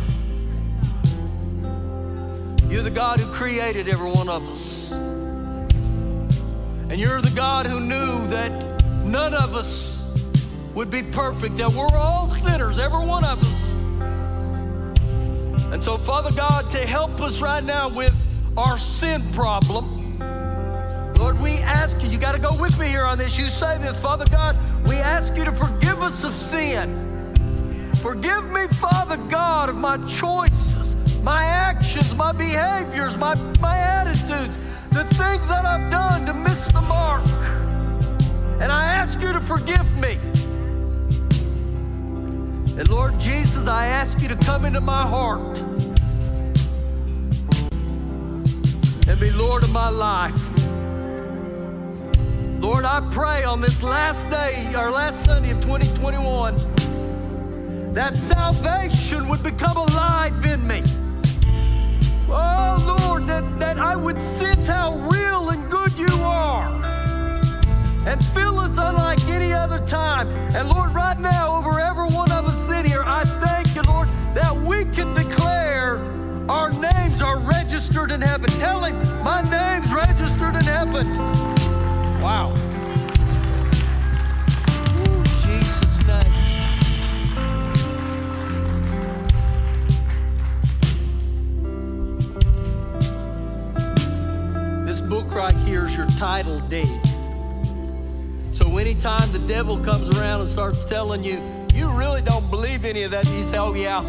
you're 2.68 2.82
the 2.82 2.90
God 2.90 3.18
who 3.18 3.32
created 3.32 3.88
every 3.88 4.10
one 4.10 4.28
of 4.28 4.46
us. 4.46 4.92
And 4.92 7.00
you're 7.00 7.22
the 7.22 7.32
God 7.34 7.64
who 7.64 7.80
knew 7.80 8.26
that 8.26 8.84
none 9.06 9.32
of 9.32 9.56
us 9.56 10.12
would 10.74 10.90
be 10.90 11.02
perfect, 11.02 11.56
that 11.56 11.72
we're 11.72 11.88
all 11.96 12.28
sinners, 12.28 12.78
every 12.78 13.06
one 13.06 13.24
of 13.24 13.42
us. 13.42 13.72
And 15.72 15.82
so, 15.82 15.96
Father 15.96 16.32
God, 16.32 16.68
to 16.72 16.86
help 16.86 17.22
us 17.22 17.40
right 17.40 17.64
now 17.64 17.88
with 17.88 18.14
our 18.58 18.76
sin 18.76 19.22
problem, 19.32 20.18
Lord, 21.16 21.40
we 21.40 21.52
ask 21.52 22.02
you, 22.02 22.10
you 22.10 22.18
got 22.18 22.32
to 22.32 22.38
go 22.38 22.54
with 22.60 22.78
me 22.78 22.88
here 22.88 23.04
on 23.04 23.16
this. 23.16 23.38
You 23.38 23.48
say 23.48 23.78
this, 23.78 23.98
Father 23.98 24.26
God, 24.30 24.58
we 24.86 24.96
ask 24.96 25.36
you 25.36 25.46
to 25.46 25.52
forgive 25.52 26.02
us 26.02 26.22
of 26.22 26.34
sin. 26.34 27.09
Forgive 28.02 28.50
me, 28.50 28.66
Father 28.66 29.18
God, 29.28 29.68
of 29.68 29.76
my 29.76 29.98
choices, 29.98 30.96
my 31.22 31.44
actions, 31.44 32.14
my 32.14 32.32
behaviors, 32.32 33.14
my, 33.18 33.34
my 33.60 33.76
attitudes, 33.76 34.58
the 34.90 35.04
things 35.04 35.46
that 35.48 35.66
I've 35.66 35.90
done 35.90 36.24
to 36.24 36.32
miss 36.32 36.66
the 36.68 36.80
mark. 36.80 37.22
And 38.58 38.72
I 38.72 38.86
ask 38.86 39.20
you 39.20 39.34
to 39.34 39.40
forgive 39.40 39.86
me. 39.98 40.16
And 42.78 42.88
Lord 42.88 43.20
Jesus, 43.20 43.66
I 43.66 43.88
ask 43.88 44.22
you 44.22 44.28
to 44.28 44.36
come 44.36 44.64
into 44.64 44.80
my 44.80 45.06
heart 45.06 45.60
and 49.08 49.20
be 49.20 49.30
Lord 49.30 49.62
of 49.62 49.72
my 49.72 49.90
life. 49.90 50.56
Lord, 52.62 52.86
I 52.86 53.06
pray 53.10 53.44
on 53.44 53.60
this 53.60 53.82
last 53.82 54.30
day, 54.30 54.72
our 54.74 54.90
last 54.90 55.26
Sunday 55.26 55.50
of 55.50 55.60
2021, 55.60 56.79
that 57.92 58.16
salvation 58.16 59.28
would 59.28 59.42
become 59.42 59.76
alive 59.76 60.44
in 60.46 60.66
me. 60.66 60.82
Oh, 62.28 62.98
Lord, 63.00 63.26
that, 63.26 63.58
that 63.58 63.78
I 63.78 63.96
would 63.96 64.20
sense 64.20 64.66
how 64.66 64.96
real 64.96 65.50
and 65.50 65.68
good 65.70 65.98
you 65.98 66.14
are 66.22 66.68
and 68.06 68.24
fill 68.26 68.58
us 68.60 68.78
unlike 68.78 69.20
any 69.28 69.52
other 69.52 69.84
time. 69.86 70.28
And 70.54 70.68
Lord, 70.68 70.94
right 70.94 71.18
now, 71.18 71.56
over 71.56 71.80
every 71.80 72.08
one 72.08 72.30
of 72.32 72.46
us 72.46 72.66
sitting 72.66 72.90
here, 72.90 73.02
I 73.04 73.24
thank 73.24 73.74
you, 73.74 73.82
Lord, 73.88 74.08
that 74.34 74.56
we 74.56 74.84
can 74.84 75.12
declare 75.12 75.98
our 76.48 76.72
names 76.72 77.20
are 77.20 77.38
registered 77.38 78.10
in 78.10 78.20
heaven. 78.20 78.48
Tell 78.58 78.84
him, 78.84 78.96
my 79.22 79.42
name's 79.42 79.92
registered 79.92 80.54
in 80.54 80.64
heaven. 80.64 81.06
Right 95.40 95.56
here 95.66 95.86
is 95.86 95.96
your 95.96 96.06
title 96.18 96.60
deed. 96.60 97.00
So 98.52 98.76
anytime 98.76 99.32
the 99.32 99.42
devil 99.48 99.78
comes 99.78 100.14
around 100.18 100.42
and 100.42 100.50
starts 100.50 100.84
telling 100.84 101.24
you, 101.24 101.40
you 101.72 101.88
really 101.92 102.20
don't 102.20 102.50
believe 102.50 102.84
any 102.84 103.04
of 103.04 103.10
that, 103.12 103.24
you 103.28 103.42
say, 103.44 103.56
oh 103.56 103.72
yeah, 103.72 104.00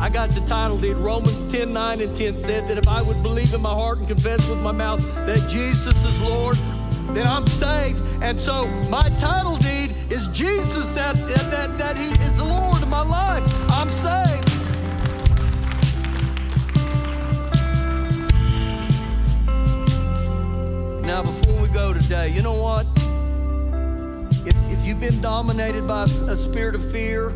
I 0.00 0.08
got 0.08 0.30
the 0.30 0.40
title 0.40 0.76
deed. 0.76 0.96
Romans 0.96 1.52
10 1.52 1.72
9 1.72 2.00
and 2.00 2.16
10 2.16 2.40
said 2.40 2.66
that 2.66 2.78
if 2.78 2.88
I 2.88 3.00
would 3.00 3.22
believe 3.22 3.54
in 3.54 3.62
my 3.62 3.72
heart 3.72 3.98
and 3.98 4.08
confess 4.08 4.44
with 4.48 4.58
my 4.58 4.72
mouth 4.72 5.00
that 5.14 5.48
Jesus 5.48 6.04
is 6.04 6.20
Lord, 6.20 6.56
then 7.14 7.28
I'm 7.28 7.46
saved. 7.46 8.02
And 8.20 8.40
so 8.40 8.66
my 8.90 9.08
title 9.20 9.56
deed 9.58 9.94
is 10.10 10.26
Jesus 10.28 10.92
that, 10.96 11.14
that, 11.14 11.78
that 11.78 11.96
He 11.96 12.10
is 12.10 12.36
the 12.36 12.44
Lord 12.44 12.82
of 12.82 12.88
my 12.88 13.02
life. 13.02 13.44
I'm 13.70 13.88
saved. 13.90 14.53
Now, 21.04 21.22
before 21.22 21.60
we 21.60 21.68
go 21.68 21.92
today, 21.92 22.30
you 22.30 22.40
know 22.40 22.54
what? 22.54 22.86
If, 24.46 24.56
if 24.72 24.86
you've 24.86 25.00
been 25.00 25.20
dominated 25.20 25.86
by 25.86 26.04
a 26.04 26.34
spirit 26.34 26.74
of 26.74 26.90
fear, 26.90 27.28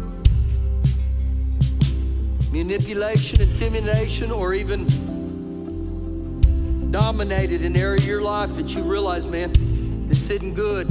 manipulation, 2.50 3.42
intimidation, 3.42 4.32
or 4.32 4.54
even 4.54 4.86
dominated 6.90 7.60
an 7.60 7.76
area 7.76 7.98
of 7.98 8.06
your 8.06 8.22
life 8.22 8.54
that 8.54 8.74
you 8.74 8.80
realize, 8.82 9.26
man, 9.26 9.52
this 10.08 10.30
isn't 10.30 10.54
good. 10.54 10.90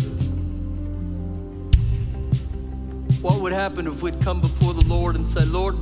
What 3.24 3.42
would 3.42 3.54
happen 3.54 3.88
if 3.88 4.04
we'd 4.04 4.22
come 4.22 4.40
before 4.40 4.76
the 4.76 4.86
Lord 4.86 5.16
and 5.16 5.26
say, 5.26 5.44
Lord, 5.46 5.76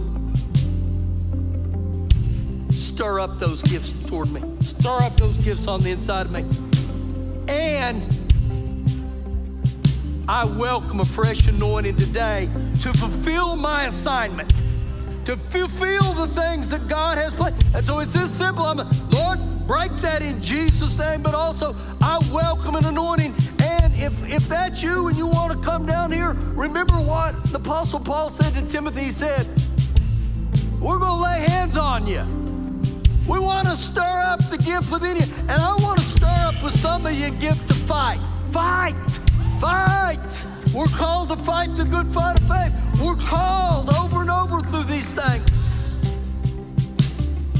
stir 2.71 3.19
up 3.19 3.37
those 3.37 3.61
gifts 3.63 3.91
toward 4.07 4.31
me, 4.31 4.41
stir 4.61 5.01
up 5.01 5.17
those 5.17 5.37
gifts 5.39 5.67
on 5.67 5.81
the 5.81 5.91
inside 5.91 6.27
of 6.27 6.31
me. 6.31 6.45
And 7.47 8.03
I 10.27 10.45
welcome 10.45 10.99
a 10.99 11.05
fresh 11.05 11.47
anointing 11.47 11.95
today 11.95 12.49
to 12.81 12.91
fulfill 12.93 13.55
my 13.55 13.85
assignment, 13.85 14.51
to 15.25 15.37
fulfill 15.37 16.13
the 16.13 16.27
things 16.27 16.67
that 16.69 16.87
God 16.87 17.19
has 17.19 17.35
planned. 17.35 17.63
And 17.75 17.85
so 17.85 17.99
it's 17.99 18.13
this 18.13 18.31
simple. 18.31 18.65
I'm, 18.65 18.77
Lord, 19.11 19.39
break 19.67 19.91
that 19.97 20.23
in 20.23 20.41
Jesus' 20.41 20.97
name, 20.97 21.21
but 21.21 21.35
also 21.35 21.75
I 22.01 22.17
welcome 22.31 22.75
an 22.75 22.85
anointing. 22.85 23.35
And 23.61 23.93
if, 23.93 24.23
if 24.23 24.47
that's 24.47 24.81
you 24.81 25.07
and 25.07 25.15
you 25.15 25.27
want 25.27 25.53
to 25.53 25.63
come 25.63 25.85
down 25.85 26.11
here, 26.11 26.31
remember 26.31 26.95
what 26.95 27.43
the 27.45 27.57
Apostle 27.57 27.99
Paul 27.99 28.31
said 28.31 28.55
to 28.55 28.67
Timothy. 28.71 29.03
He 29.03 29.11
said, 29.11 29.47
We're 30.79 30.97
going 30.97 31.17
to 31.17 31.23
lay 31.23 31.39
hands 31.47 31.77
on 31.77 32.07
you. 32.07 32.25
We 33.27 33.39
want 33.39 33.67
to 33.67 33.75
stir 33.75 34.01
up 34.01 34.39
the 34.49 34.57
gift 34.57 34.91
within 34.91 35.17
you. 35.17 35.25
And 35.47 35.61
I 35.61 35.75
want 35.75 35.94
with 36.65 36.75
some 36.79 37.05
of 37.05 37.13
you 37.13 37.29
give 37.29 37.63
to 37.67 37.75
fight. 37.75 38.19
Fight! 38.47 38.95
Fight! 39.59 40.45
We're 40.73 40.87
called 40.87 41.29
to 41.29 41.37
fight 41.37 41.75
the 41.75 41.85
good 41.85 42.11
fight 42.11 42.39
of 42.39 42.47
faith. 42.47 43.01
We're 43.01 43.15
called 43.15 43.93
over 43.93 44.21
and 44.21 44.31
over 44.31 44.61
through 44.61 44.85
these 44.85 45.13
things. 45.13 45.95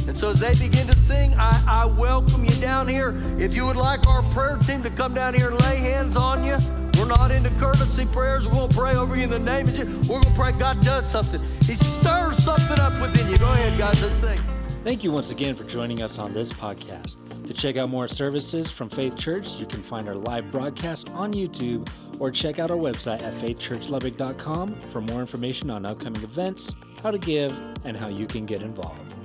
And 0.08 0.18
so 0.18 0.30
as 0.30 0.40
they 0.40 0.56
begin 0.56 0.88
to 0.88 0.98
sing, 0.98 1.36
I, 1.36 1.64
I 1.68 1.86
welcome 1.86 2.46
you 2.46 2.56
down 2.56 2.88
here. 2.88 3.14
If 3.38 3.56
you 3.56 3.68
would 3.68 3.76
like 3.76 4.08
our 4.08 4.24
prayer 4.34 4.58
team 4.58 4.82
to 4.82 4.90
come 4.90 5.14
down 5.14 5.36
here 5.36 5.52
and 5.52 5.62
lay 5.62 5.78
hands 5.78 6.16
on 6.16 6.44
you, 6.44 6.58
we're 6.98 7.08
not 7.08 7.30
into 7.30 7.52
courtesy 7.60 8.08
prayers. 8.08 8.48
We're 8.48 8.54
going 8.54 8.70
to 8.70 8.76
pray 8.76 8.96
over 8.96 9.16
you 9.16 9.26
in 9.26 9.30
the 9.30 9.38
name 9.38 9.68
of 9.68 9.76
Jesus. 9.76 10.10
We're 10.10 10.22
going 10.22 10.34
to 10.34 10.40
pray 10.40 10.52
God 10.54 10.82
does 10.82 11.08
something. 11.08 11.42
He 11.62 11.76
stirs 11.76 12.44
something 12.44 12.80
up 12.80 13.00
within 13.00 13.30
you. 13.30 13.38
Go 13.38 13.52
ahead, 13.52 13.78
guys. 13.78 14.02
Let's 14.02 14.16
sing. 14.16 14.55
Thank 14.86 15.04
you 15.04 15.12
once 15.12 15.32
again 15.32 15.56
for 15.56 15.64
joining 15.64 16.04
us 16.04 16.20
on 16.20 16.32
this 16.32 16.54
podcast. 16.54 17.18
To 17.48 17.54
check 17.56 17.76
out 17.76 17.90
more 17.90 18.08
services 18.08 18.70
from 18.70 18.88
Faith 18.88 19.18
Church, 19.18 19.54
you 19.54 19.66
can 19.66 19.82
find 19.82 20.08
our 20.08 20.14
live 20.14 20.52
broadcast 20.52 21.10
on 21.14 21.34
YouTube 21.34 21.90
or 22.20 22.30
check 22.30 22.60
out 22.60 22.70
our 22.70 22.78
website 22.78 23.24
at 23.24 23.34
faithchurchlubbock.com 23.42 24.80
for 24.82 25.02
more 25.02 25.22
information 25.22 25.72
on 25.72 25.88
upcoming 25.88 26.22
events, 26.22 26.76
how 27.02 27.10
to 27.10 27.18
give, 27.18 27.52
and 27.84 27.98
how 27.98 28.10
you 28.10 28.28
can 28.28 28.46
get 28.46 28.62
involved. 28.62 29.25